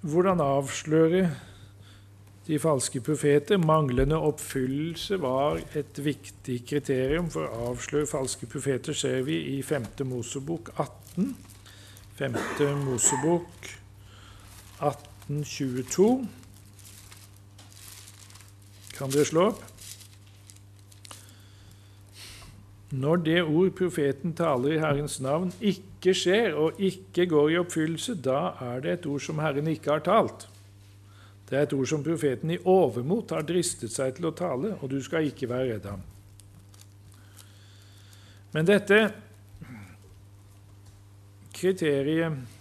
[0.02, 1.30] Hvordan avsløre
[2.46, 3.58] de falske profeter?
[3.58, 9.90] Manglende oppfyllelse var et viktig kriterium for å avsløre falske profeter, ser vi i 5.
[10.06, 11.34] Mosebok 18.
[12.18, 12.38] 5.
[12.87, 13.77] Mosebok
[14.80, 16.26] 1822.
[18.98, 19.64] Kan dere slå opp?
[22.88, 28.14] Når det ord profeten taler i Herrens navn, ikke skjer og ikke går i oppfyllelse,
[28.24, 30.46] da er det et ord som Herren ikke har talt.
[31.48, 34.88] Det er et ord som profeten i overmot har dristet seg til å tale, og
[34.92, 36.00] du skal ikke være redd ham.
[38.56, 39.02] Men dette
[41.58, 42.58] kriteriet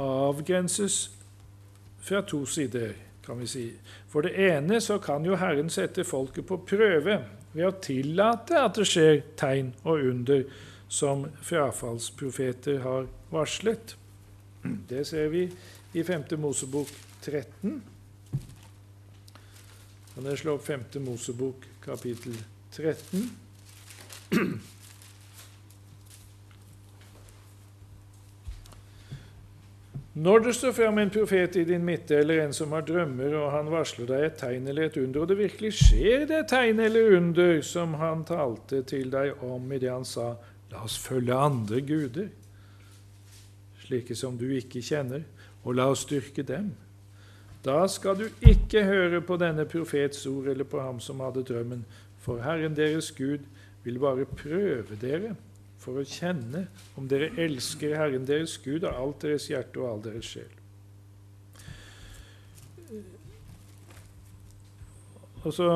[0.00, 1.10] avgrenses
[2.04, 3.64] fra to sider, kan vi si.
[4.08, 7.18] For det ene så kan jo Herren sette folket på prøve
[7.54, 10.44] ved å tillate at det skjer tegn og under
[10.88, 13.96] som frafallsprofeter har varslet.
[14.62, 15.46] Det ser vi
[15.92, 16.36] i 5.
[16.38, 16.90] Mosebok
[17.22, 17.80] 13.
[20.14, 20.86] Kan dere slå opp 5.
[21.02, 22.36] Mosebok kapittel
[22.76, 23.30] 13?
[30.14, 33.48] Når det står fram en profet i din midte, eller en som har drømmer, og
[33.50, 37.16] han varsler deg et tegn eller et under, og det virkelig skjer det tegn eller
[37.16, 40.36] under som han talte til deg om i det han sa,
[40.70, 42.28] la oss følge andre guder,
[43.82, 45.26] slike som du ikke kjenner,
[45.64, 46.70] og la oss styrke dem.
[47.66, 51.82] Da skal du ikke høre på denne profets ord eller på ham som hadde drømmen,
[52.22, 53.42] for Herren deres Gud
[53.82, 55.34] vil bare prøve dere
[55.84, 56.66] for å kjenne
[56.98, 60.52] om dere elsker Herren deres Gud av alt deres hjerte og all deres sjel.
[65.44, 65.68] Og så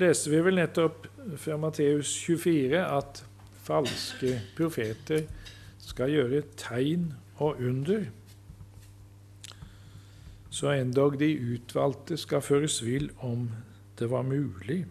[0.00, 1.04] leste vi vel nettopp
[1.36, 3.20] fra Matteus 24 at
[3.66, 5.26] falske profeter
[5.84, 7.10] skal gjøre tegn
[7.40, 8.06] og under.
[10.50, 13.50] Så endog de utvalgte skal føres vill om
[14.00, 14.86] det var mulig.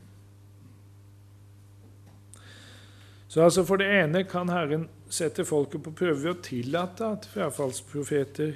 [3.29, 7.27] Så altså For det ene kan Herren sette folket på prøve ved å tillate at
[7.29, 8.55] frafallsprofeter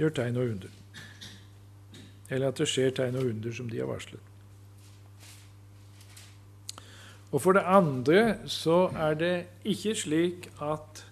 [0.00, 0.72] gjør tegn og under.
[2.30, 4.32] Eller at det skjer tegn og under som de har varslet.
[7.32, 9.34] Og For det andre så er det
[9.68, 11.02] ikke slik at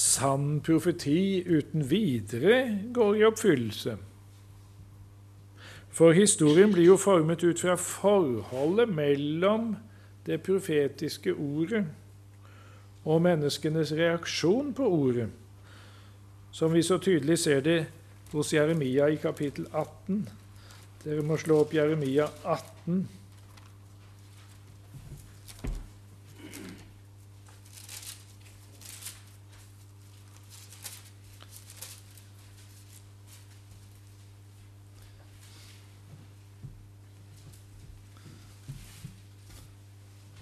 [0.00, 2.56] sann profeti uten videre
[2.94, 3.94] går i oppfyllelse.
[5.94, 9.74] For historien blir jo formet ut fra forholdet mellom
[10.26, 11.84] det profetiske ordet
[13.04, 15.28] og menneskenes reaksjon på ordet,
[16.52, 17.78] som vi så tydelig ser det
[18.32, 20.28] hos Jeremia i kapittel 18.
[21.04, 23.06] Dere må slå opp Jeremia 18.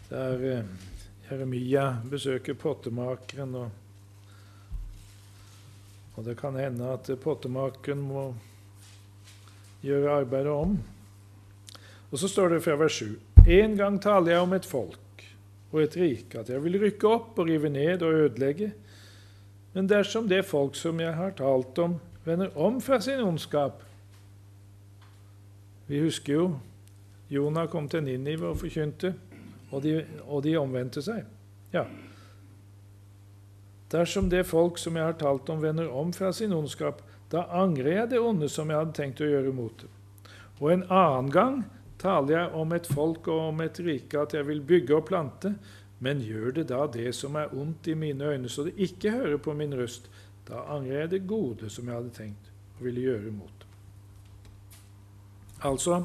[0.09, 0.65] der eh,
[1.29, 3.55] Jeremia besøker pottemakeren.
[3.55, 3.71] Og,
[6.17, 8.31] og det kan hende at pottemakeren må
[9.85, 10.79] gjøre arbeidet om.
[12.11, 15.25] Og så står det fra vers 7.: En gang taler jeg om et folk
[15.73, 18.73] og et rike, at jeg vil rykke opp og rive ned og ødelegge.
[19.75, 23.85] Men dersom det folk som jeg har talt om, vender om fra sin ondskap
[25.87, 26.59] Vi husker jo
[27.31, 29.15] Jonah kom til Ninive og forkynte
[29.71, 31.25] og de, og de omvendte seg.
[31.73, 31.85] Ja.
[33.93, 37.03] Dersom det folk som jeg har talt om, vender om fra sin ondskap,
[37.33, 39.93] da angrer jeg det onde som jeg hadde tenkt å gjøre mot dem.
[40.59, 41.59] Og en annen gang
[42.01, 45.55] taler jeg om et folk og om et rike at jeg vil bygge og plante,
[46.05, 49.39] men gjør det da det som er ondt i mine øyne, så det ikke hører
[49.43, 50.11] på min røst,
[50.49, 52.47] Da angrer jeg det gode som jeg hadde tenkt
[52.79, 53.69] å ville gjøre mot dem.
[55.61, 55.99] Altså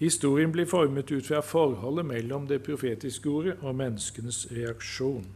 [0.00, 5.28] historien blir formet ut fra forholdet mellom det profetiske ordet og menneskenes reaksjon.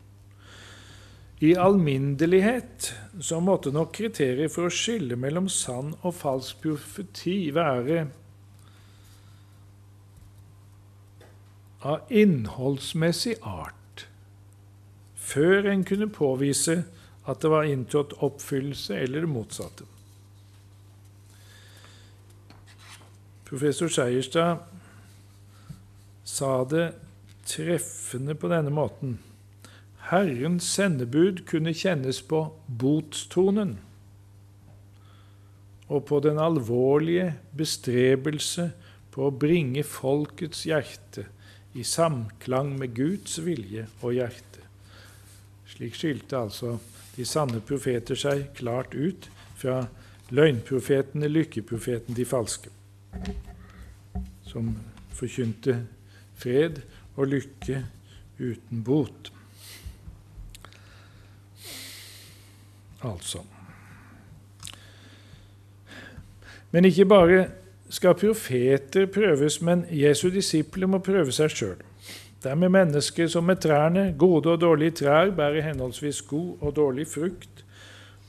[1.45, 8.07] I alminnelighet så måtte nok kriteriet for å skille mellom sann og falsk profeti være
[11.85, 14.07] av innholdsmessig art,
[15.15, 16.79] før en kunne påvise
[17.29, 19.89] at det var inntrådt oppfyllelse eller det motsatte.
[23.55, 24.57] Professor Seierstad
[26.25, 26.89] sa det
[27.47, 29.13] treffende på denne måten.
[30.11, 33.77] Herrens sendebud kunne kjennes på botstonen
[35.87, 38.73] og på den alvorlige bestrebelse
[39.15, 41.29] på å bringe folkets hjerte
[41.79, 44.67] i samklang med Guds vilje og hjerte.
[45.77, 46.81] Slik skilte altså
[47.15, 49.85] de sanne profeter seg klart ut fra
[50.35, 52.75] løgnprofetene, lykkeprofeten, de falske,
[54.47, 54.75] som
[55.15, 55.79] forkynte
[56.39, 56.83] fred
[57.17, 57.81] og lykke
[58.41, 59.33] uten bot.
[63.05, 63.45] Altså
[66.73, 67.43] Men ikke bare
[67.89, 71.83] skal profeter prøves, men Jesu disipler må prøve seg sjøl.
[72.43, 77.63] Dermed mennesker som med trærne, gode og dårlige trær, bærer henholdsvis god og dårlig frukt.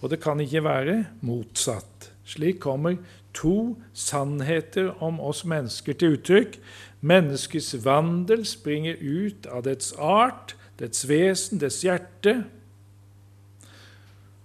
[0.02, 2.12] Og det kan ikke være motsatt.
[2.26, 3.00] Slik kommer
[3.36, 6.60] to sannheter om oss mennesker til uttrykk.
[7.06, 12.40] Menneskets vandel springer ut av dets art, dets vesen, dets hjerte.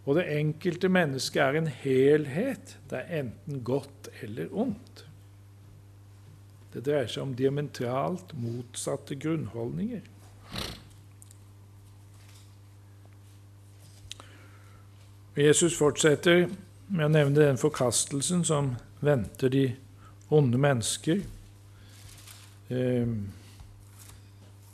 [0.05, 2.77] Og det enkelte mennesket er en helhet.
[2.91, 5.05] Det er enten godt eller ondt.
[6.71, 10.03] Det dreier seg om diametralt motsatte grunnholdninger.
[15.39, 16.49] Jesus fortsetter
[16.91, 18.75] med å nevne den forkastelsen som
[19.05, 19.65] venter de
[20.35, 21.23] onde mennesker.
[22.71, 23.13] Eh,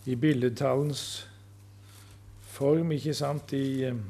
[0.06, 1.26] I billedtallens
[2.56, 4.04] form, ikke sant, i eh,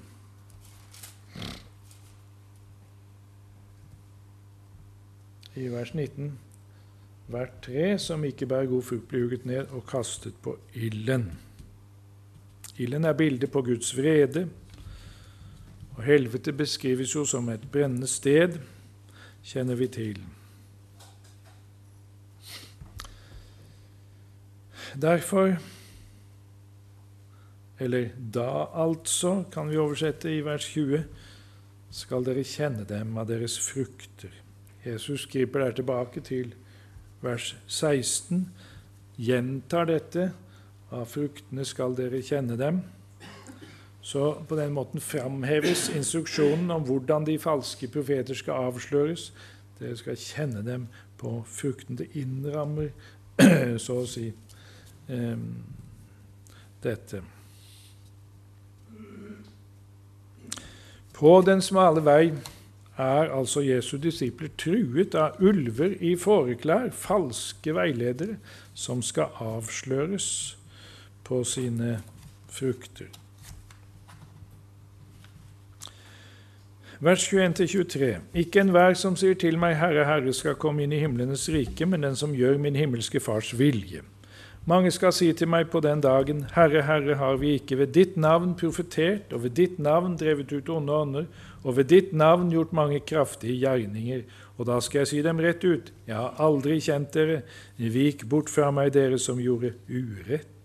[5.56, 6.34] i vers 19
[7.26, 11.24] Hvert tre som ikke bærer god frukt, blir hugget ned og kastet på ilden.
[12.78, 14.44] Ilden er bildet på Guds vrede,
[15.96, 18.58] og helvete beskrives jo som et brennende sted,
[19.46, 20.20] kjenner vi til.
[24.96, 25.56] Derfor,
[27.80, 31.04] eller da altså, kan vi oversette i vers 20,
[31.90, 34.32] skal dere kjenne dem av deres frukter.
[34.84, 36.52] Jesus griper der tilbake til
[37.24, 38.46] vers 16
[39.16, 40.30] gjentar dette.
[40.94, 42.84] Av fruktene skal dere kjenne dem.
[44.06, 49.32] Så på den måten framheves instruksjonen om hvordan de falske profeter skal avsløres.
[49.80, 50.84] Dere skal kjenne dem
[51.18, 51.98] på frukten.
[51.98, 52.92] Det innrammer,
[53.82, 54.28] så å si,
[56.86, 57.24] dette.
[61.18, 62.30] På den smale vei
[62.94, 68.38] er altså Jesu disipler truet av ulver i fåreklær, falske veiledere,
[68.70, 70.30] som skal avsløres
[71.26, 71.96] på sine
[72.46, 73.10] frukter.
[77.00, 81.42] Vers 21-23.: Ikke enhver som sier til meg, Herre, Herre, skal komme inn i himlenes
[81.52, 84.00] rike, men den som gjør min himmelske Fars vilje.
[84.66, 88.16] Mange skal si til meg på den dagen, Herre, Herre, har vi ikke ved ditt
[88.16, 91.28] navn profetert, og ved ditt navn drevet ut onde ånder,
[91.64, 94.24] og ved ditt navn gjort mange kraftige gjerninger.
[94.56, 97.42] Og da skal jeg si dem rett ut, jeg har aldri kjent dere,
[97.76, 100.55] vik bort fra meg, dere som gjorde urett.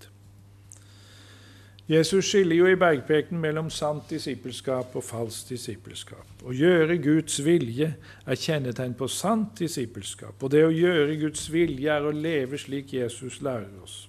[1.91, 6.27] Jesus skiller jo i bergprekenen mellom sant disippelskap og falskt disippelskap.
[6.47, 7.89] Å gjøre Guds vilje
[8.23, 10.37] er kjennetegn på sant disippelskap.
[10.39, 14.05] Og det å gjøre Guds vilje er å leve slik Jesus lærer oss.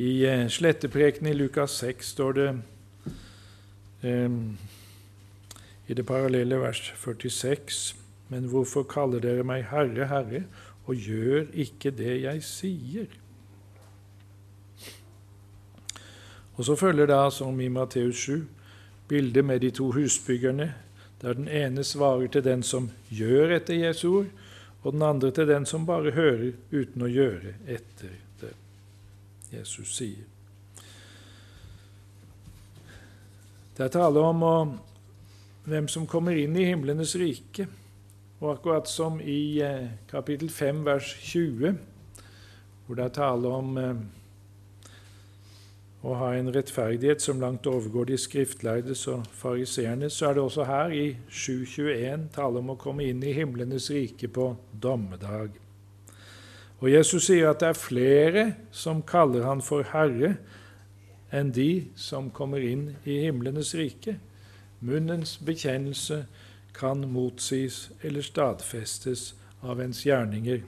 [0.00, 2.48] I eh, sletteprekenen i Lukas 6 står det
[4.02, 4.38] um,
[5.86, 7.82] i det parallelle vers 46.:
[8.32, 10.46] Men hvorfor kaller dere meg Herre, Herre,
[10.88, 13.12] og gjør ikke det jeg sier?
[16.56, 18.46] Og så følger da, som i Matteus 7,
[19.08, 20.74] bildet med de to husbyggerne,
[21.22, 24.30] der den ene svarer til den som gjør etter Jesu ord,
[24.82, 28.52] og den andre til den som bare hører uten å gjøre etter det
[29.52, 30.24] Jesus sier.
[33.74, 34.56] Det er tale om å
[35.64, 37.66] hvem som kommer inn i himlenes rike.
[38.42, 41.78] Og akkurat som i eh, kapittel 5, vers 20,
[42.84, 44.02] hvor det er tale om, eh,
[46.04, 50.66] å ha en rettferdighet som langt overgår de skriftlærdes og fariseernes, så er det også
[50.68, 55.56] her i 7.21 tale om å komme inn i himlenes rike på dommedag.
[56.82, 58.44] Og Jesus sier at det er flere
[58.74, 60.34] som kaller han for Herre,
[61.32, 64.18] enn de som kommer inn i himlenes rike.
[64.84, 66.26] Munnens bekjennelse
[66.76, 69.32] kan motsies eller stadfestes
[69.64, 70.60] av ens gjerninger.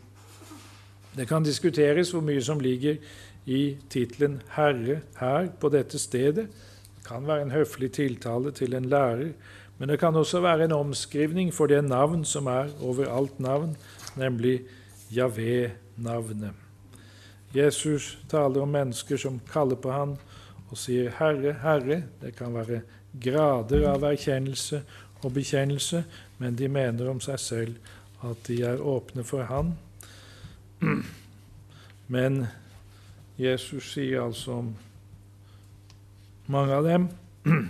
[1.16, 3.00] Det kan diskuteres hvor mye som ligger i
[3.46, 6.48] tittelen 'Herre' her på dette stedet.
[6.96, 9.32] Det kan være en høflig tiltale til en lærer,
[9.78, 13.76] men det kan også være en omskrivning for det navn som er overalt navn,
[14.16, 14.60] nemlig
[15.10, 16.52] Javé-navnet.
[17.54, 20.16] Jesus taler om mennesker som kaller på han
[20.70, 22.02] og sier 'Herre, Herre'.
[22.20, 22.80] Det kan være
[23.22, 24.82] grader av erkjennelse
[25.22, 26.04] og bekjennelse,
[26.38, 27.76] men de mener om seg selv
[28.24, 29.74] at de er åpne for Han.
[32.14, 32.46] Men
[33.38, 34.70] Jesus sier altså om
[36.46, 37.08] mange av dem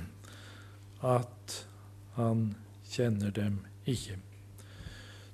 [1.16, 1.56] at
[2.14, 2.48] han
[2.86, 4.18] kjenner dem ikke.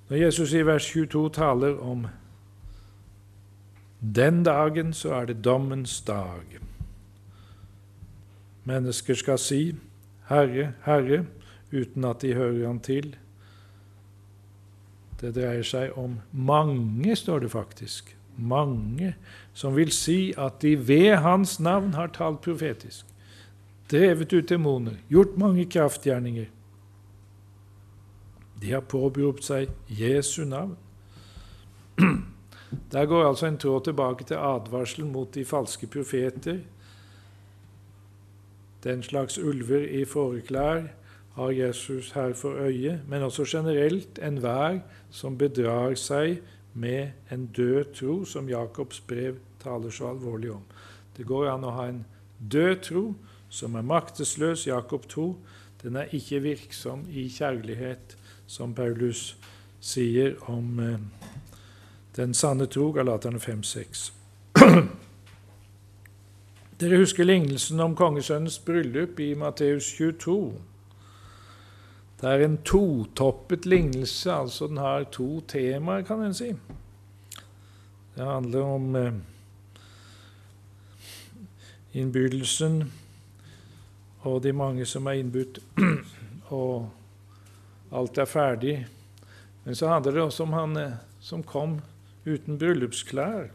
[0.09, 2.07] Når Jesus i vers 22 taler om
[3.99, 6.59] den dagen, så er det dommens dag.
[8.63, 9.75] Mennesker skal si
[10.29, 11.25] 'Herre, Herre',
[11.71, 13.15] uten at de hører Han til.
[15.21, 19.13] Det dreier seg om mange, står det faktisk mange
[19.53, 23.05] som vil si at de ved hans navn har talt profetisk,
[23.91, 26.45] drevet ut demoner, gjort mange kraftgjerninger.
[28.61, 30.77] De har påberopt seg Jesu navn.
[32.93, 36.59] Der går altså en tråd tilbake til advarselen mot de falske profeter.
[38.83, 40.87] Den slags ulver i fåreklær
[41.35, 44.79] har Jesus her for øye, men også generelt enhver
[45.11, 46.41] som bedrar seg
[46.73, 50.63] med en død tro, som Jakobs brev taler så alvorlig om.
[51.17, 52.03] Det går an å ha en
[52.39, 53.03] død tro
[53.53, 55.27] som er maktesløs, Jakob 2.
[55.83, 58.17] Den er ikke virksom i kjærlighet,
[58.47, 59.35] som Paulus
[59.83, 60.99] sier om eh,
[62.15, 64.11] den sanne tro, Galaterne 5-6.
[66.81, 70.53] Dere husker lignelsen om kongesønnens bryllup i Matteus 22.
[72.21, 76.53] Det er en totoppet lignelse, altså den har to temaer, kan en si.
[78.15, 79.13] Det handler om eh,
[81.93, 82.83] innbydelsen
[84.23, 85.59] og de mange som er innbudt,
[86.53, 86.89] og
[87.91, 88.75] alt er ferdig.
[89.63, 91.81] Men så handler det også om han eh, som kom
[92.25, 93.49] uten bryllupsklær.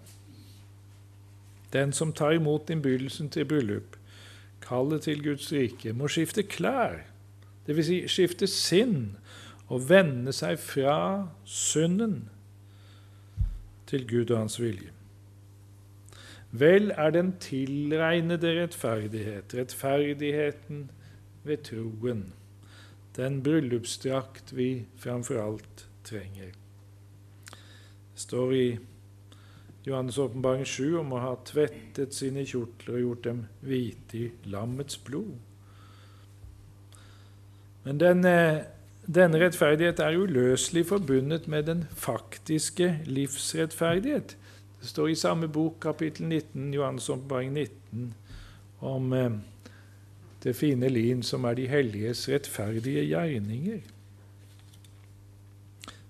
[1.73, 3.97] Den som tar imot innbydelsen til bryllup,
[4.65, 7.05] kallet til Guds rike, må skifte klær
[7.69, 7.87] Dvs.
[7.87, 9.19] Si, skifte sinn
[9.69, 12.23] og vende seg fra synden
[13.89, 14.93] til Gud og hans vilje.
[16.51, 20.87] Vel er den tilregnede rettferdighet, rettferdigheten
[21.45, 22.33] ved troen,
[23.17, 26.55] den bryllupsdrakt vi framfor alt trenger.
[27.53, 28.79] Det står i
[29.89, 34.99] Johannes' åpenbaring 7 om å ha tvettet sine kjortler og gjort dem hvite i lammets
[35.05, 35.37] blod.
[37.89, 38.33] Men denne,
[39.09, 44.35] denne rettferdighet er uløselig forbundet med den faktiske livsrettferdighet.
[44.81, 48.15] Det står i samme bok, kapittel 19, Johannes åpenbaring 19,
[48.81, 49.31] om eh,
[50.45, 53.81] det fine lin som er de helliges rettferdige gjerninger.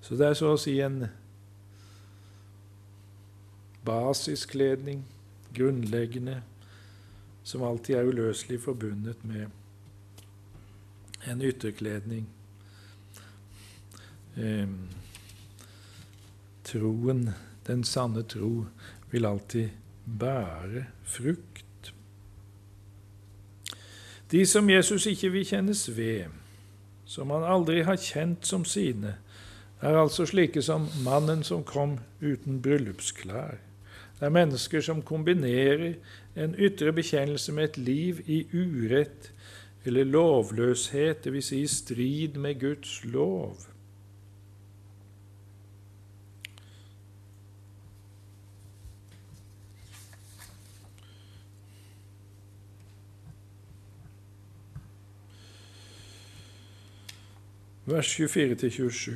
[0.00, 1.04] Så det er så å si en
[3.86, 5.06] basiskledning,
[5.54, 6.40] grunnleggende,
[7.46, 9.46] som alltid er uløselig forbundet med
[11.28, 12.26] en ytterkledning.
[14.36, 14.68] Eh,
[16.64, 17.30] troen,
[17.66, 18.66] den sanne tro,
[19.10, 19.68] vil alltid
[20.04, 21.92] bære frukt.
[24.30, 26.28] De som Jesus ikke vil kjennes ved,
[27.08, 29.14] som han aldri har kjent som sine,
[29.80, 33.56] er altså slike som mannen som kom uten bryllupsklær.
[34.18, 35.94] Det er mennesker som kombinerer
[36.36, 39.30] en ytre bekjennelse med et liv i urett,
[39.88, 41.50] eller lovløshet, dvs.
[41.50, 43.56] Si strid med Guds lov.
[57.88, 59.10] Vers 24-27.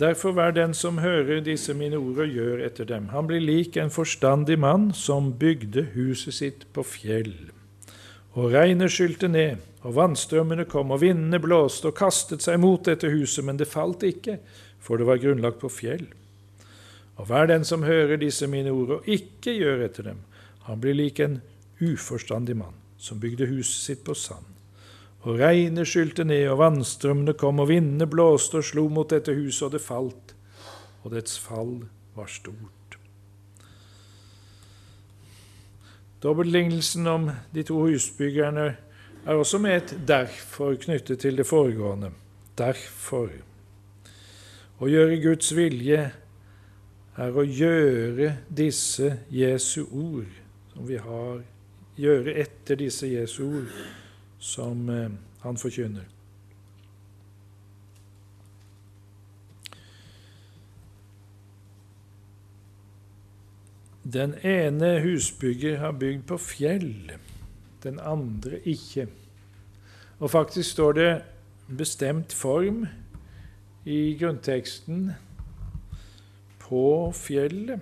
[0.00, 3.08] Derfor vær den som hører disse mine ord og gjør etter dem.
[3.14, 7.34] Han blir lik en forstandig mann som bygde huset sitt på fjell.
[8.38, 13.10] Og regnet skylte ned, og vannstrømmene kom, og vindene blåste og kastet seg mot dette
[13.10, 14.38] huset, men det falt ikke,
[14.78, 16.06] for det var grunnlagt på fjell.
[17.18, 20.22] Og hver den som hører disse mine ord og ikke gjør etter dem,
[20.68, 21.40] han blir lik en
[21.80, 24.46] uforstandig mann som bygde huset sitt på sand.
[25.26, 29.66] Og regnet skylte ned, og vannstrømmene kom, og vindene blåste og slo mot dette huset,
[29.68, 30.36] og det falt,
[31.02, 31.80] og dets fall
[32.16, 32.79] var stort.
[36.22, 38.76] Dobbeltlignelsen om de to husbyggerne
[39.26, 42.10] er også med et 'derfor' knyttet til det foregående.
[42.58, 43.28] Derfor.
[44.80, 46.12] Å gjøre Guds vilje
[47.16, 50.28] er å gjøre disse Jesu ord,
[50.72, 51.42] som vi har,
[51.96, 53.72] gjøre etter disse Jesu ord,
[54.38, 55.10] som eh,
[55.40, 56.04] han forkynner.
[64.04, 67.12] Den ene husbygger har bygd på fjell,
[67.82, 69.08] den andre ikke.
[70.18, 71.10] Og faktisk står det
[71.68, 72.86] bestemt form
[73.84, 75.10] i grunnteksten
[76.58, 77.80] på fjellet,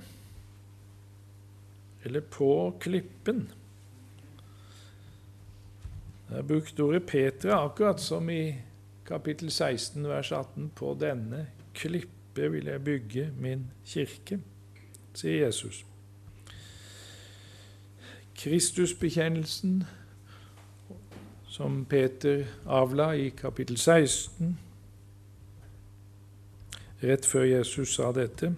[2.05, 3.49] eller på klippen.
[6.29, 8.55] Det er brukt ordet Petra, akkurat som i
[9.07, 10.71] kapittel 16, vers 18.
[10.75, 14.41] På denne klippe vil jeg bygge min kirke,
[15.14, 15.88] sier Jesus.
[18.39, 19.84] Kristusbekjennelsen,
[21.47, 24.59] som Peter avla i kapittel 16,
[27.01, 28.53] rett før Jesus sa dette.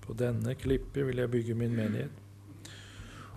[0.00, 2.12] På denne klippet vil jeg bygge min menighet.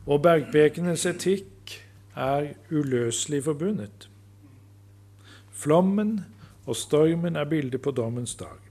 [0.06, 1.74] Og bergprekenes etikk
[2.14, 4.06] er uløselig forbundet.
[5.50, 6.20] Flommen
[6.68, 8.62] og stormen er bildet på dommens dag.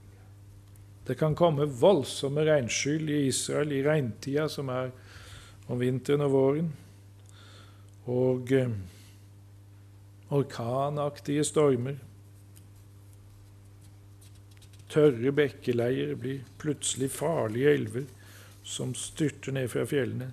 [1.07, 4.93] Det kan komme voldsomme regnskyll i Israel i regntida, som er
[5.67, 6.71] om vinteren og våren
[8.09, 8.69] og eh,
[10.33, 11.95] orkanaktige stormer.
[14.93, 18.05] Tørre bekkeleier blir plutselig farlige elver
[18.63, 20.29] som styrter ned fra fjellene.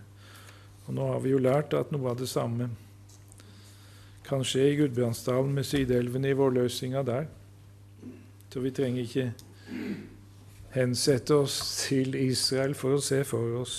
[0.87, 2.69] Og nå har vi jo lært at noe av det samme
[4.27, 7.27] kan skje i Gudbrandsdalen med sideelvene i vårløsninga der.
[8.51, 9.31] Så vi trenger ikke
[10.75, 11.57] hensette oss
[11.87, 13.77] til Israel for å se for oss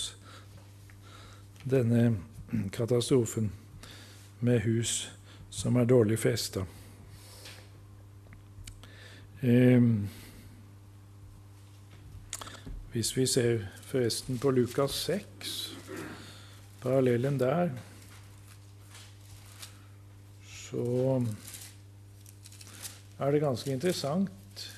[1.68, 2.16] denne
[2.72, 3.52] katastrofen
[4.42, 5.10] med hus
[5.50, 6.64] som er dårlig festa.
[9.42, 9.82] Eh,
[12.92, 15.54] hvis vi ser forresten på Lukas 6,
[16.82, 17.70] parallellen der,
[20.48, 21.22] så
[23.18, 24.68] er det ganske interessant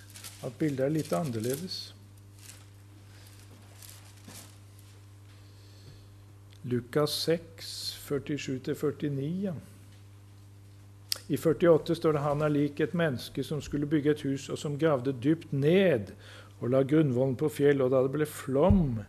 [0.45, 1.94] at bildet er litt annerledes.
[6.65, 9.55] Lukas 6 47-49.
[11.29, 14.61] I 48 står det han er lik et menneske som skulle bygge et hus, og
[14.61, 16.13] som gravde dypt ned
[16.61, 17.83] og la grunnvollen på fjell.
[17.85, 19.03] Og da det ble flom,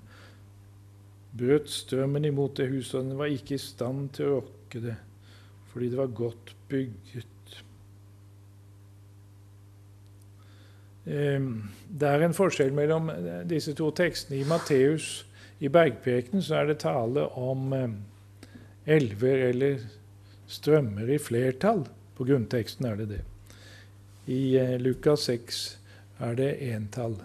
[1.35, 4.97] brøt strømmen imot det huset, og den var ikke i stand til å rokke det,
[5.71, 7.31] fordi det var godt bygget.
[11.05, 11.49] Ehm,
[11.87, 13.11] det er en forskjell mellom
[13.49, 14.39] disse to tekstene.
[14.39, 15.25] I Matteus,
[15.59, 17.95] i bergprekenen, så er det tale om ehm,
[18.85, 19.85] elver eller
[20.47, 21.85] strømmer i flertall.
[22.15, 23.21] På grunnteksten er det det.
[24.31, 25.63] I eh, Lukas 6
[26.25, 27.17] er det entall.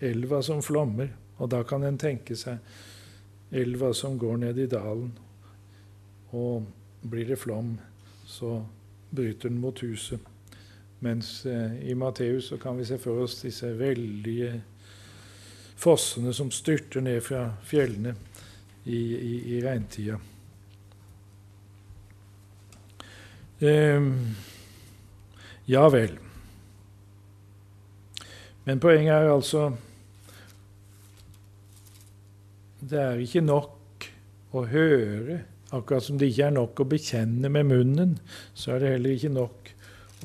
[0.00, 1.12] Elva som flommer.
[1.38, 2.60] Og da kan en tenke seg
[3.50, 5.10] elva som går ned i dalen.
[6.32, 6.68] Og
[7.02, 7.74] blir det flom,
[8.26, 8.60] så
[9.10, 10.20] bryter den mot huset.
[11.02, 14.60] Mens eh, i Matteus kan vi se for oss disse veldige
[15.82, 18.14] fossene som styrter ned fra fjellene
[18.84, 20.18] i, i, i regntida.
[23.62, 24.34] Um,
[25.70, 26.16] ja vel.
[28.64, 29.72] Men poenget er altså
[32.82, 34.06] Det er ikke nok
[34.52, 35.38] å høre.
[35.72, 38.16] Akkurat som det ikke er nok å bekjenne med munnen,
[38.52, 39.70] så er det heller ikke nok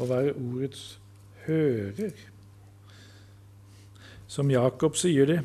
[0.01, 0.81] å være ordets
[1.45, 2.17] hører.
[4.37, 5.39] Som Jakob sier det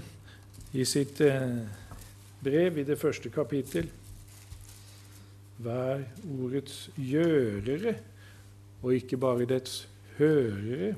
[0.77, 1.63] i sitt eh,
[2.45, 3.87] brev i det første kapittel.
[5.65, 7.95] Vær ordets gjørere,
[8.83, 9.87] og ikke bare dets
[10.19, 10.91] hørere.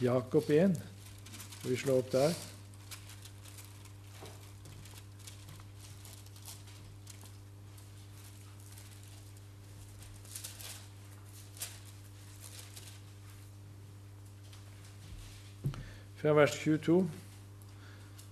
[0.00, 0.80] Jakob 1.
[1.66, 2.40] Vi slår opp der?
[16.20, 17.02] Fra vers 22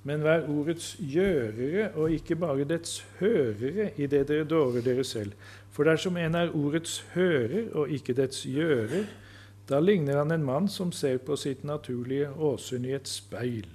[0.08, 5.34] men vær ordets gjørere og ikke bare dets hørere i det dere dårer dere selv.
[5.74, 9.04] For dersom en er ordets hører og ikke dets gjører,
[9.68, 13.68] da ligner han en mann som ser på sitt naturlige åsyn i et speil.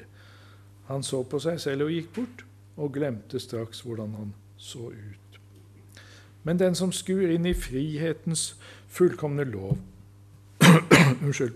[0.90, 2.46] Han så på seg selv og gikk bort,
[2.76, 5.40] og glemte straks hvordan han så ut.
[6.44, 8.56] Men den som skur inn i frihetens
[8.90, 9.78] fullkomne lov
[11.24, 11.54] Unnskyld.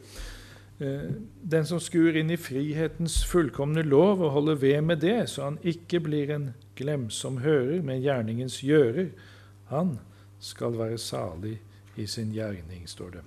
[0.80, 1.10] Eh,
[1.42, 5.58] den som skuer inn i frihetens fullkomne lov og holder ved med det, så han
[5.66, 9.10] ikke blir en glemsom hører, men gjerningens gjører,
[9.72, 9.98] han
[10.40, 11.56] skal være salig
[11.98, 13.26] i sin gjerning, står det.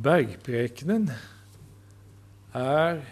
[0.00, 1.10] Bergprekenen
[2.56, 3.02] er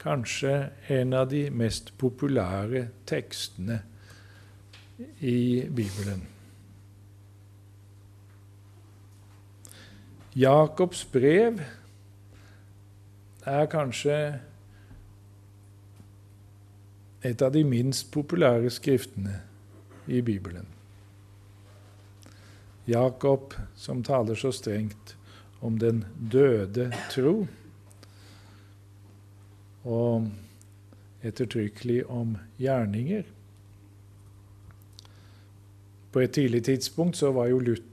[0.00, 3.80] kanskje en av de mest populære tekstene
[5.20, 6.22] i Bibelen.
[10.36, 11.58] Jakobs brev
[13.42, 14.18] er kanskje
[17.26, 19.40] et av de minst populære skriftene
[20.06, 20.68] i Bibelen.
[22.86, 25.16] Jakob som taler så strengt
[25.60, 27.46] om den døde tro,
[29.82, 30.30] og
[31.26, 33.26] ettertrykkelig om gjerninger.
[36.12, 37.86] På et tidlig tidspunkt så var jo Luther,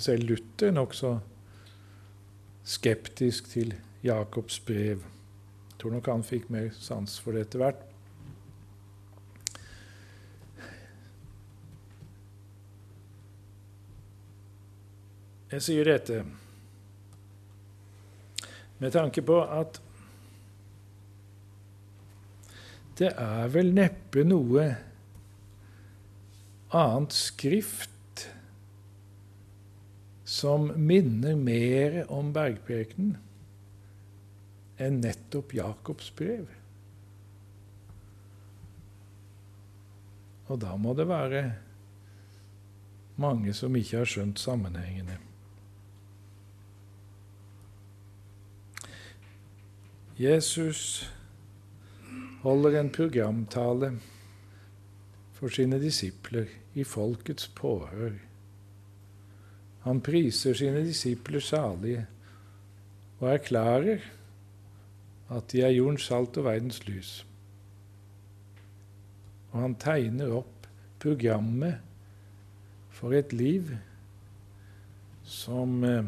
[0.00, 1.18] selv Luther nokså
[2.64, 5.04] skeptisk til Jakobs brev.
[5.70, 7.86] Jeg tror nok han fikk mer sans for det etter hvert.
[15.50, 16.20] Jeg sier dette
[18.78, 19.80] med tanke på at
[23.00, 24.68] det er vel neppe noe
[26.76, 27.90] annet skrift
[30.40, 33.18] som minner mer om bergprekenen
[34.80, 36.46] enn nettopp Jakobs brev.
[40.50, 41.42] Og da må det være
[43.20, 45.18] mange som ikke har skjønt sammenhengene.
[50.20, 51.04] Jesus
[52.42, 53.92] holder en programtale
[55.36, 58.18] for sine disipler i folkets påhør.
[59.84, 62.06] Han priser sine disipler salige
[63.20, 64.02] og erklærer
[65.30, 67.12] at de er jordens salt og verdens lys.
[69.52, 70.66] Og han tegner opp
[71.00, 71.80] programmet
[72.94, 73.70] for et liv
[75.24, 76.04] som eh,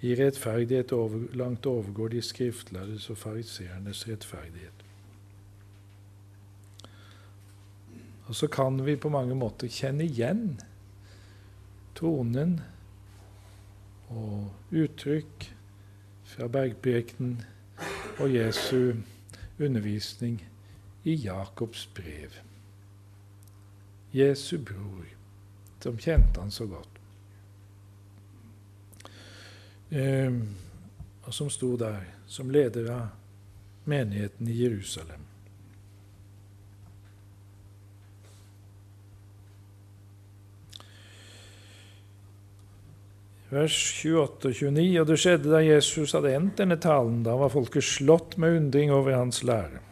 [0.00, 4.84] i rettferdighet over, langt overgår de skriftlærdes og fariseernes rettferdighet.
[8.26, 10.60] Og så kan vi på mange måter kjenne igjen
[12.00, 12.58] tonen
[14.10, 15.50] og uttrykk
[16.32, 17.40] fra bergprekenen
[18.18, 18.96] og Jesu
[19.60, 20.40] undervisning
[21.04, 22.40] i Jakobs brev.
[24.12, 25.06] Jesu bror,
[25.82, 27.00] som kjente han så godt
[29.90, 30.32] eh,
[31.22, 33.06] og som sto der som leder av
[33.84, 35.29] menigheten i Jerusalem.
[43.50, 43.74] Vers
[44.04, 45.00] 28 og 29.
[45.00, 47.24] Og det skjedde da Jesus hadde endt denne talen.
[47.26, 49.82] Da var folket slått med undring over hans lære.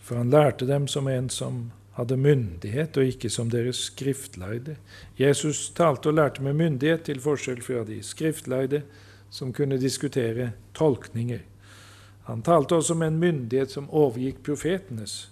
[0.00, 1.66] For han lærte dem som en som
[1.98, 4.78] hadde myndighet, og ikke som deres skriftleide.
[5.20, 8.82] Jesus talte og lærte med myndighet, til forskjell fra de skriftleide,
[9.30, 11.44] som kunne diskutere tolkninger.
[12.24, 15.30] Han talte også med en myndighet som overgikk profetenes.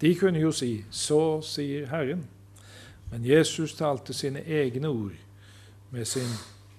[0.00, 2.26] De kunne jo si 'Så sier Herren',
[3.12, 5.18] men Jesus talte sine egne ord
[5.90, 6.30] med sin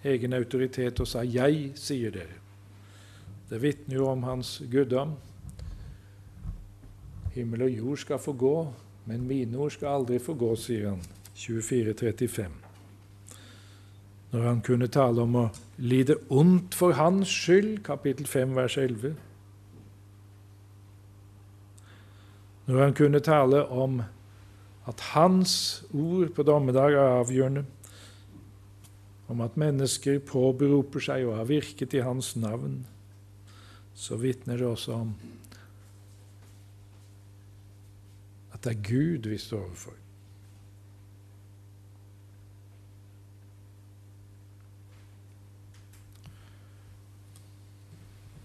[0.03, 2.39] egen autoritet og sa 'Jeg sier dere'.
[3.49, 5.15] Det vitner jo om hans guddom.
[7.33, 8.73] Himmel og jord skal få gå,
[9.05, 11.01] men mine ord skal aldri få gå, sier han.
[11.35, 12.71] 24, 35
[14.31, 15.49] når han kunne tale om å
[15.83, 19.15] lide ondt for hans skyld, kapittel 5, vers 11.
[22.69, 23.99] Når han kunne tale om
[24.87, 25.53] at hans
[25.91, 27.65] ord på dommedag er avgjørende,
[29.31, 32.81] om at mennesker påberoper seg og har virket i hans navn,
[33.95, 35.15] så vitner det også om
[38.51, 40.00] at det er Gud vi står overfor.